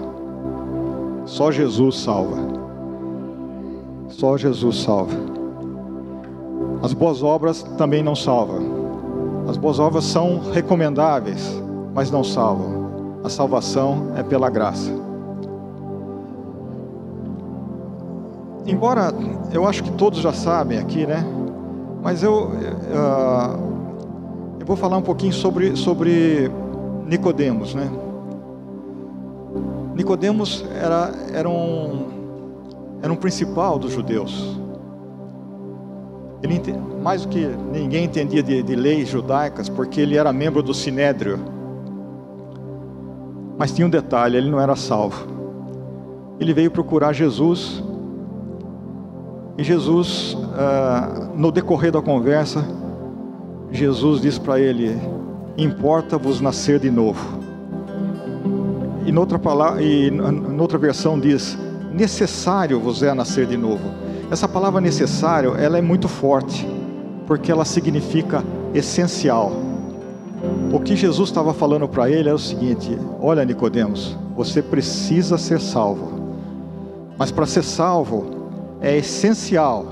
só 1.24 1.50
Jesus 1.50 1.98
salva. 1.98 2.36
Só 4.10 4.36
Jesus 4.36 4.82
salva. 4.82 5.12
As 6.80 6.92
boas 6.92 7.20
obras 7.20 7.64
também 7.76 8.00
não 8.00 8.14
salvam. 8.14 8.60
As 9.48 9.56
boas 9.56 9.80
obras 9.80 10.04
são 10.04 10.38
recomendáveis, 10.52 11.60
mas 11.92 12.12
não 12.12 12.22
salvam. 12.22 13.18
A 13.24 13.28
salvação 13.28 14.12
é 14.14 14.22
pela 14.22 14.48
graça. 14.48 14.92
Embora 18.64 19.12
eu 19.52 19.66
acho 19.66 19.82
que 19.82 19.90
todos 19.92 20.20
já 20.20 20.32
sabem 20.32 20.78
aqui, 20.78 21.04
né? 21.04 21.26
Mas 22.04 22.22
eu, 22.22 22.50
uh, 22.52 23.58
eu 24.60 24.64
vou 24.66 24.76
falar 24.76 24.96
um 24.96 25.02
pouquinho 25.02 25.32
sobre, 25.32 25.74
sobre 25.74 26.48
Nicodemos, 27.04 27.74
né? 27.74 27.90
Nicodemos 29.96 30.62
era, 30.74 31.10
era, 31.32 31.48
um, 31.48 32.98
era 33.02 33.10
um 33.10 33.16
principal 33.16 33.78
dos 33.78 33.92
judeus. 33.92 34.58
Ele 36.42 36.60
mais 37.02 37.22
do 37.22 37.28
que 37.28 37.46
ninguém 37.72 38.04
entendia 38.04 38.42
de, 38.42 38.62
de 38.62 38.76
leis 38.76 39.08
judaicas, 39.08 39.70
porque 39.70 40.02
ele 40.02 40.14
era 40.14 40.34
membro 40.34 40.62
do 40.62 40.74
Sinédrio. 40.74 41.38
Mas 43.56 43.72
tinha 43.72 43.86
um 43.86 43.90
detalhe: 43.90 44.36
ele 44.36 44.50
não 44.50 44.60
era 44.60 44.76
salvo. 44.76 45.26
Ele 46.38 46.52
veio 46.52 46.70
procurar 46.70 47.14
Jesus 47.14 47.82
e 49.56 49.64
Jesus, 49.64 50.36
ah, 50.58 51.30
no 51.34 51.50
decorrer 51.50 51.90
da 51.90 52.02
conversa, 52.02 52.62
Jesus 53.72 54.20
diz 54.20 54.38
para 54.38 54.60
ele: 54.60 54.94
Importa-vos 55.56 56.42
nascer 56.42 56.78
de 56.78 56.90
novo. 56.90 57.35
E 59.06 59.12
noutra, 59.12 59.38
palavra, 59.38 59.80
e 59.80 60.10
noutra 60.10 60.76
versão 60.76 61.18
diz: 61.18 61.56
Necessário 61.92 62.80
vos 62.80 63.04
é 63.04 63.14
nascer 63.14 63.46
de 63.46 63.56
novo. 63.56 63.88
Essa 64.32 64.48
palavra 64.48 64.80
necessário, 64.80 65.54
ela 65.56 65.78
é 65.78 65.80
muito 65.80 66.08
forte, 66.08 66.66
porque 67.24 67.52
ela 67.52 67.64
significa 67.64 68.42
essencial. 68.74 69.52
O 70.72 70.80
que 70.80 70.96
Jesus 70.96 71.28
estava 71.28 71.54
falando 71.54 71.86
para 71.86 72.10
ele 72.10 72.28
é 72.28 72.34
o 72.34 72.38
seguinte: 72.38 72.98
Olha, 73.20 73.44
Nicodemos, 73.44 74.18
você 74.34 74.60
precisa 74.60 75.38
ser 75.38 75.60
salvo. 75.60 76.16
Mas 77.16 77.30
para 77.30 77.46
ser 77.46 77.62
salvo, 77.62 78.26
é 78.80 78.96
essencial, 78.96 79.86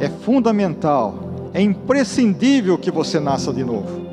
é 0.00 0.08
fundamental, 0.08 1.14
é 1.54 1.62
imprescindível 1.62 2.76
que 2.76 2.90
você 2.90 3.20
nasça 3.20 3.52
de 3.52 3.62
novo. 3.62 4.09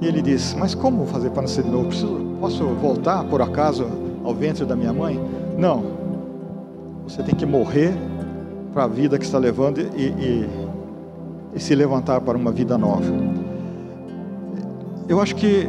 E 0.00 0.06
ele 0.06 0.22
diz: 0.22 0.54
Mas 0.54 0.74
como 0.74 1.06
fazer 1.06 1.30
para 1.30 1.42
nascer 1.42 1.64
de 1.64 1.70
novo? 1.70 1.86
Preciso, 1.86 2.36
posso 2.40 2.64
voltar 2.64 3.24
por 3.24 3.40
acaso 3.40 3.86
ao 4.24 4.34
ventre 4.34 4.64
da 4.64 4.76
minha 4.76 4.92
mãe? 4.92 5.20
Não. 5.56 5.84
Você 7.06 7.22
tem 7.22 7.34
que 7.34 7.46
morrer 7.46 7.94
para 8.72 8.84
a 8.84 8.88
vida 8.88 9.18
que 9.18 9.24
está 9.24 9.38
levando 9.38 9.78
e, 9.78 10.06
e, 10.06 10.48
e 11.54 11.60
se 11.60 11.74
levantar 11.74 12.20
para 12.20 12.36
uma 12.36 12.50
vida 12.50 12.76
nova. 12.76 13.04
Eu 15.08 15.20
acho 15.20 15.36
que 15.36 15.66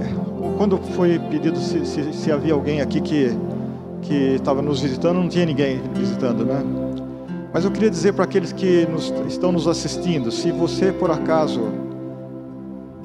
quando 0.57 0.77
foi 0.77 1.19
pedido 1.19 1.57
se, 1.59 1.85
se, 1.85 2.11
se 2.11 2.31
havia 2.31 2.53
alguém 2.53 2.81
aqui 2.81 2.99
que 2.99 3.37
que 4.01 4.35
estava 4.35 4.61
nos 4.61 4.81
visitando, 4.81 5.17
não 5.17 5.27
tinha 5.27 5.45
ninguém 5.45 5.81
visitando, 5.93 6.45
né? 6.45 6.63
Mas 7.53 7.65
eu 7.65 7.71
queria 7.71 7.89
dizer 7.89 8.13
para 8.13 8.23
aqueles 8.23 8.51
que 8.51 8.85
nos, 8.85 9.13
estão 9.27 9.51
nos 9.51 9.67
assistindo, 9.67 10.31
se 10.31 10.51
você 10.51 10.91
por 10.91 11.11
acaso, 11.11 11.61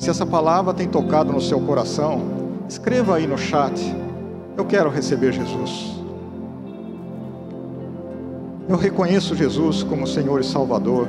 se 0.03 0.11
essa 0.11 0.27
palavra 0.27 0.75
tem 0.75 0.89
tocado 0.89 1.33
no 1.33 1.41
seu 1.41 1.61
coração, 1.61 2.23
escreva 2.69 3.15
aí 3.15 3.27
no 3.29 3.39
chat, 3.39 3.81
eu 4.57 4.65
quero 4.65 4.91
receber 4.91 5.31
Jesus. 5.31 5.93
Eu 8.69 8.77
reconheço 8.77 9.37
Jesus 9.37 9.85
como 9.85 10.05
Senhor 10.05 10.41
e 10.41 10.45
Salvador. 10.45 11.07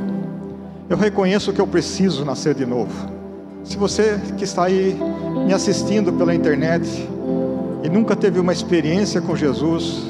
Eu 0.87 0.95
reconheço 0.95 1.51
que 1.51 1.59
eu 1.59 1.65
preciso 1.65 2.23
nascer 2.23 2.53
de 2.53 2.67
novo. 2.67 2.93
Se 3.63 3.77
você 3.77 4.21
que 4.37 4.43
está 4.43 4.65
aí 4.65 4.95
me 5.43 5.55
assistindo 5.55 6.13
pela 6.13 6.35
internet, 6.35 7.09
e 7.83 7.89
nunca 7.89 8.15
teve 8.15 8.39
uma 8.39 8.53
experiência 8.53 9.19
com 9.19 9.35
Jesus, 9.35 10.03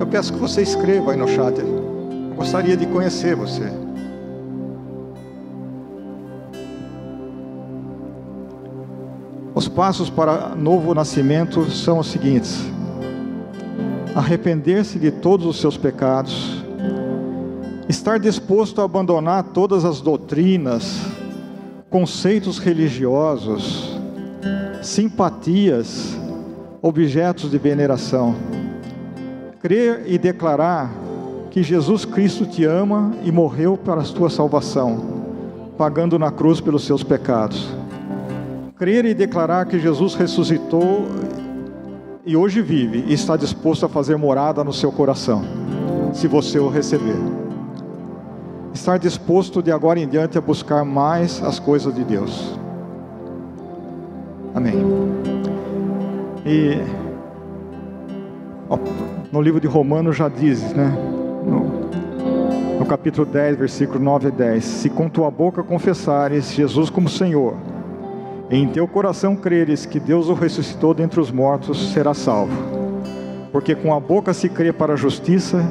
eu 0.00 0.06
peço 0.06 0.32
que 0.32 0.38
você 0.38 0.62
escreva 0.62 1.12
aí 1.12 1.18
no 1.18 1.28
chat. 1.28 1.58
Eu 1.60 2.34
gostaria 2.34 2.78
de 2.78 2.86
conhecer 2.86 3.36
você. 3.36 3.83
Os 9.64 9.68
passos 9.70 10.10
para 10.10 10.54
novo 10.54 10.92
nascimento 10.92 11.70
são 11.70 11.98
os 11.98 12.08
seguintes: 12.08 12.70
arrepender-se 14.14 14.98
de 14.98 15.10
todos 15.10 15.46
os 15.46 15.58
seus 15.58 15.74
pecados, 15.74 16.62
estar 17.88 18.18
disposto 18.18 18.82
a 18.82 18.84
abandonar 18.84 19.42
todas 19.42 19.86
as 19.86 20.02
doutrinas, 20.02 21.00
conceitos 21.88 22.58
religiosos, 22.58 23.98
simpatias, 24.82 26.14
objetos 26.82 27.50
de 27.50 27.56
veneração. 27.56 28.34
Crer 29.60 30.02
e 30.06 30.18
declarar 30.18 30.92
que 31.50 31.62
Jesus 31.62 32.04
Cristo 32.04 32.44
te 32.44 32.66
ama 32.66 33.14
e 33.24 33.32
morreu 33.32 33.78
para 33.78 34.02
a 34.02 34.04
tua 34.04 34.28
salvação, 34.28 35.22
pagando 35.78 36.18
na 36.18 36.30
cruz 36.30 36.60
pelos 36.60 36.84
seus 36.84 37.02
pecados. 37.02 37.82
Crer 38.76 39.04
e 39.04 39.14
declarar 39.14 39.66
que 39.66 39.78
Jesus 39.78 40.16
ressuscitou 40.16 41.06
e 42.26 42.36
hoje 42.36 42.60
vive 42.60 43.04
e 43.06 43.12
está 43.12 43.36
disposto 43.36 43.86
a 43.86 43.88
fazer 43.88 44.16
morada 44.16 44.64
no 44.64 44.72
seu 44.72 44.90
coração, 44.90 45.44
se 46.12 46.26
você 46.26 46.58
o 46.58 46.68
receber. 46.68 47.14
Estar 48.72 48.98
disposto 48.98 49.62
de 49.62 49.70
agora 49.70 50.00
em 50.00 50.08
diante 50.08 50.36
a 50.36 50.40
buscar 50.40 50.84
mais 50.84 51.40
as 51.40 51.60
coisas 51.60 51.94
de 51.94 52.02
Deus. 52.02 52.58
Amém. 54.52 54.74
E 56.44 56.80
ó, 58.68 58.76
no 59.30 59.40
livro 59.40 59.60
de 59.60 59.68
Romanos 59.68 60.16
já 60.16 60.28
diz, 60.28 60.72
né? 60.72 60.92
No, 61.46 62.80
no 62.80 62.86
capítulo 62.86 63.24
10, 63.24 63.56
versículo 63.56 64.00
9 64.02 64.28
e 64.28 64.32
10: 64.32 64.64
Se 64.64 64.90
com 64.90 65.08
tua 65.08 65.30
boca 65.30 65.62
confessares 65.62 66.52
Jesus 66.52 66.90
como 66.90 67.08
Senhor, 67.08 67.54
em 68.58 68.68
teu 68.68 68.86
coração 68.86 69.34
creres 69.34 69.84
que 69.84 69.98
Deus 69.98 70.28
o 70.28 70.34
ressuscitou 70.34 70.94
dentre 70.94 71.20
os 71.20 71.30
mortos, 71.30 71.92
serás 71.92 72.18
salvo. 72.18 72.52
Porque 73.50 73.74
com 73.74 73.94
a 73.94 74.00
boca 74.00 74.32
se 74.32 74.48
crê 74.48 74.72
para 74.72 74.92
a 74.92 74.96
justiça, 74.96 75.64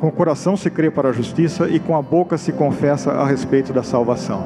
com 0.00 0.08
o 0.08 0.12
coração 0.12 0.56
se 0.56 0.70
crê 0.70 0.90
para 0.90 1.10
a 1.10 1.12
justiça 1.12 1.68
e 1.68 1.78
com 1.78 1.96
a 1.96 2.02
boca 2.02 2.38
se 2.38 2.52
confessa 2.52 3.12
a 3.12 3.26
respeito 3.26 3.72
da 3.72 3.82
salvação. 3.82 4.44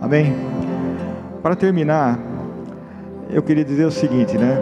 Amém? 0.00 0.34
Para 1.42 1.54
terminar, 1.54 2.18
eu 3.30 3.42
queria 3.42 3.64
dizer 3.64 3.84
o 3.84 3.90
seguinte, 3.90 4.36
né? 4.36 4.58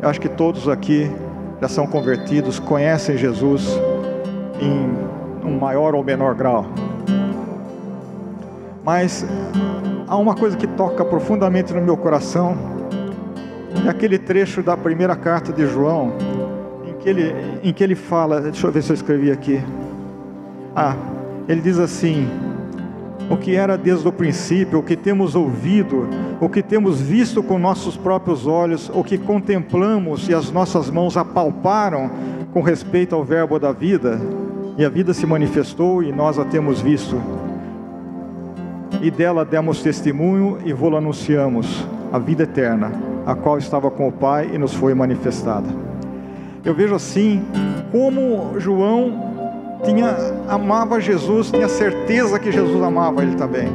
Eu 0.00 0.08
acho 0.08 0.20
que 0.20 0.28
todos 0.28 0.68
aqui 0.68 1.10
já 1.60 1.68
são 1.68 1.86
convertidos, 1.86 2.58
conhecem 2.58 3.16
Jesus 3.16 3.78
em 4.60 5.46
um 5.46 5.58
maior 5.58 5.94
ou 5.94 6.04
menor 6.04 6.34
grau. 6.34 6.66
Mas 8.86 9.26
há 10.06 10.16
uma 10.16 10.36
coisa 10.36 10.56
que 10.56 10.68
toca 10.68 11.04
profundamente 11.04 11.74
no 11.74 11.82
meu 11.82 11.96
coração, 11.96 12.56
é 13.84 13.88
aquele 13.88 14.16
trecho 14.16 14.62
da 14.62 14.76
primeira 14.76 15.16
carta 15.16 15.52
de 15.52 15.66
João, 15.66 16.12
em 16.86 16.92
que 16.92 17.08
ele, 17.08 17.34
em 17.64 17.72
que 17.72 17.82
ele 17.82 17.96
fala, 17.96 18.40
deixa 18.40 18.64
eu 18.64 18.70
ver 18.70 18.84
se 18.84 18.92
eu 18.92 18.94
escrevi 18.94 19.32
aqui. 19.32 19.60
Ah, 20.72 20.94
ele 21.48 21.60
diz 21.60 21.80
assim: 21.80 22.28
o 23.28 23.36
que 23.36 23.56
era 23.56 23.76
desde 23.76 24.06
o 24.06 24.12
princípio, 24.12 24.78
o 24.78 24.82
que 24.84 24.94
temos 24.94 25.34
ouvido, 25.34 26.08
o 26.40 26.48
que 26.48 26.62
temos 26.62 27.00
visto 27.00 27.42
com 27.42 27.58
nossos 27.58 27.96
próprios 27.96 28.46
olhos, 28.46 28.88
o 28.94 29.02
que 29.02 29.18
contemplamos 29.18 30.28
e 30.28 30.34
as 30.34 30.52
nossas 30.52 30.88
mãos 30.88 31.16
apalparam 31.16 32.08
com 32.52 32.62
respeito 32.62 33.16
ao 33.16 33.24
Verbo 33.24 33.58
da 33.58 33.72
vida, 33.72 34.20
e 34.78 34.84
a 34.84 34.88
vida 34.88 35.12
se 35.12 35.26
manifestou 35.26 36.04
e 36.04 36.12
nós 36.12 36.38
a 36.38 36.44
temos 36.44 36.80
visto. 36.80 37.20
E 39.00 39.10
dela 39.10 39.44
demos 39.44 39.82
testemunho 39.82 40.58
e 40.64 40.72
vô-la 40.72 40.98
anunciamos, 40.98 41.86
a 42.12 42.18
vida 42.18 42.44
eterna, 42.44 42.92
a 43.26 43.34
qual 43.34 43.58
estava 43.58 43.90
com 43.90 44.08
o 44.08 44.12
Pai 44.12 44.50
e 44.52 44.58
nos 44.58 44.74
foi 44.74 44.94
manifestada. 44.94 45.68
Eu 46.64 46.74
vejo 46.74 46.94
assim 46.94 47.44
como 47.92 48.58
João 48.58 49.34
tinha 49.84 50.16
amava 50.48 51.00
Jesus, 51.00 51.50
tinha 51.50 51.68
certeza 51.68 52.38
que 52.38 52.50
Jesus 52.50 52.82
amava 52.82 53.22
ele 53.22 53.36
também. 53.36 53.68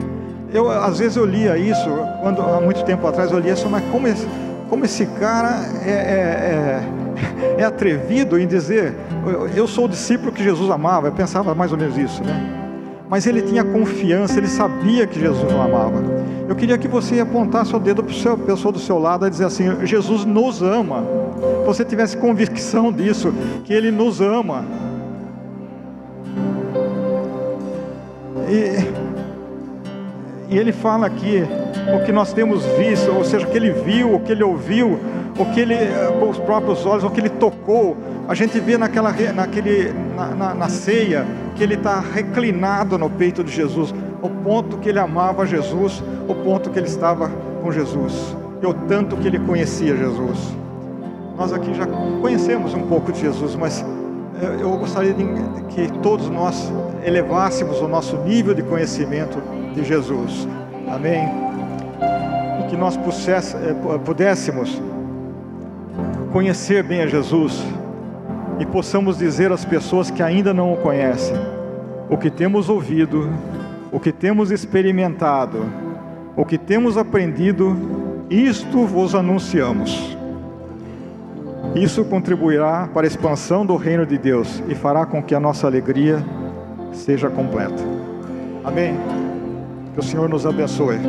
Eu 0.54 0.70
às 0.70 1.00
vezes 1.00 1.16
eu 1.16 1.26
lia 1.26 1.58
isso, 1.58 1.90
quando 2.22 2.42
há 2.42 2.60
muito 2.60 2.84
tempo 2.84 3.06
atrás 3.08 3.32
eu 3.32 3.40
lia 3.40 3.54
isso, 3.54 3.70
mas 3.70 3.84
como 3.92 4.08
como 4.70 4.86
esse 4.86 5.06
cara 5.06 5.66
é, 5.86 5.92
é, 5.92 7.58
é, 7.58 7.60
é 7.62 7.64
atrevido 7.64 8.40
em 8.40 8.48
dizer: 8.48 8.96
Eu 9.56 9.68
sou 9.68 9.86
o 9.86 9.90
discípulo 9.90 10.32
que 10.32 10.44
Jesus 10.44 10.70
amava. 10.72 11.08
Eu 11.08 11.12
pensava 11.12 11.54
mais 11.54 11.72
ou 11.72 11.78
menos 11.78 11.98
isso, 11.98 12.24
né? 12.24 12.61
Mas 13.12 13.28
ele 13.28 13.42
tinha 13.42 13.62
confiança, 13.62 14.38
ele 14.38 14.48
sabia 14.48 15.06
que 15.06 15.20
Jesus 15.20 15.52
o 15.52 15.60
amava. 15.60 16.02
Eu 16.48 16.56
queria 16.56 16.78
que 16.78 16.88
você 16.88 17.20
apontasse 17.20 17.76
o 17.76 17.80
dedo 17.80 18.02
para 18.02 18.32
a 18.32 18.38
pessoa 18.38 18.72
do 18.72 18.80
seu 18.80 18.98
lado 18.98 19.28
e 19.28 19.30
dizer 19.30 19.44
assim: 19.44 19.86
Jesus 19.86 20.24
nos 20.24 20.62
ama. 20.62 21.04
Você 21.66 21.84
tivesse 21.84 22.16
convicção 22.16 22.90
disso, 22.90 23.34
que 23.66 23.74
Ele 23.74 23.92
nos 23.92 24.22
ama. 24.22 24.64
E, 28.50 30.54
e 30.54 30.58
ele 30.58 30.72
fala 30.72 31.08
aqui 31.08 31.44
o 31.94 32.06
que 32.06 32.14
nós 32.14 32.32
temos 32.32 32.66
visto, 32.78 33.12
ou 33.12 33.26
seja, 33.26 33.46
o 33.46 33.50
que 33.50 33.58
ele 33.58 33.72
viu, 33.72 34.16
o 34.16 34.20
que 34.22 34.32
ele 34.32 34.44
ouviu, 34.44 34.98
o 35.38 35.46
que 35.46 35.60
ele 35.60 35.76
com 36.18 36.30
os 36.30 36.38
próprios 36.38 36.86
olhos, 36.86 37.04
o 37.04 37.10
que 37.10 37.20
ele 37.20 37.30
tocou. 37.30 37.98
A 38.28 38.34
gente 38.34 38.58
vê 38.60 38.78
naquela, 38.78 39.14
naquele, 39.34 39.92
na, 40.16 40.28
na, 40.28 40.54
na 40.54 40.70
ceia 40.70 41.26
que 41.62 41.66
ele 41.66 41.76
está 41.76 42.00
reclinado 42.00 42.98
no 42.98 43.08
peito 43.08 43.44
de 43.44 43.52
Jesus, 43.52 43.94
o 44.20 44.28
ponto 44.28 44.80
que 44.80 44.90
ele 44.90 44.98
amava 44.98 45.46
Jesus, 45.46 46.04
o 46.28 46.34
ponto 46.34 46.72
que 46.72 46.80
ele 46.80 46.88
estava 46.88 47.30
com 47.62 47.72
Jesus, 47.72 48.36
e 48.60 48.66
o 48.66 48.74
tanto 48.74 49.16
que 49.16 49.28
ele 49.28 49.38
conhecia 49.38 49.96
Jesus. 49.96 50.58
Nós 51.38 51.54
aqui 51.54 51.72
já 51.76 51.86
conhecemos 52.20 52.74
um 52.74 52.88
pouco 52.88 53.12
de 53.12 53.22
Jesus, 53.22 53.56
mas 53.56 53.86
eh, 54.42 54.58
eu 54.60 54.76
gostaria 54.76 55.14
de 55.14 55.24
que 55.70 55.88
todos 56.00 56.32
nós 56.32 56.74
elevássemos 57.06 57.80
o 57.80 57.88
nosso 57.88 58.18
nível 58.24 58.56
de 58.56 58.64
conhecimento 58.64 59.38
de 59.76 59.84
Jesus. 59.84 60.48
Amém? 60.90 61.30
E 62.60 62.70
que 62.72 62.76
nós 62.76 62.98
eh, 62.98 63.76
pudéssemos 64.04 64.82
conhecer 66.32 66.82
bem 66.82 67.02
a 67.02 67.06
Jesus 67.06 67.64
e 68.62 68.66
possamos 68.66 69.18
dizer 69.18 69.52
às 69.52 69.66
pessoas 69.66 70.12
que 70.12 70.22
ainda 70.22 70.54
não 70.54 70.72
o 70.72 70.78
conhecem 70.78 71.36
o 72.08 72.16
que 72.16 72.30
temos 72.30 72.70
ouvido, 72.70 73.28
o 73.92 74.00
que 74.00 74.12
temos 74.12 74.52
experimentado, 74.52 75.66
o 76.36 76.46
que 76.46 76.60
temos 76.60 76.96
aprendido, 76.96 77.76
isto 78.30 78.86
vos 78.86 79.16
anunciamos. 79.16 80.16
Isso 81.74 82.04
contribuirá 82.04 82.88
para 82.94 83.08
a 83.08 83.10
expansão 83.10 83.66
do 83.66 83.78
reino 83.78 84.06
de 84.06 84.18
Deus 84.18 84.62
e 84.68 84.76
fará 84.76 85.06
com 85.06 85.24
que 85.24 85.34
a 85.34 85.40
nossa 85.40 85.66
alegria 85.66 86.24
seja 86.92 87.30
completa. 87.30 87.82
Amém. 88.64 88.94
Que 89.94 90.02
o 90.02 90.04
Senhor 90.04 90.30
nos 90.30 90.46
abençoe. 90.46 91.00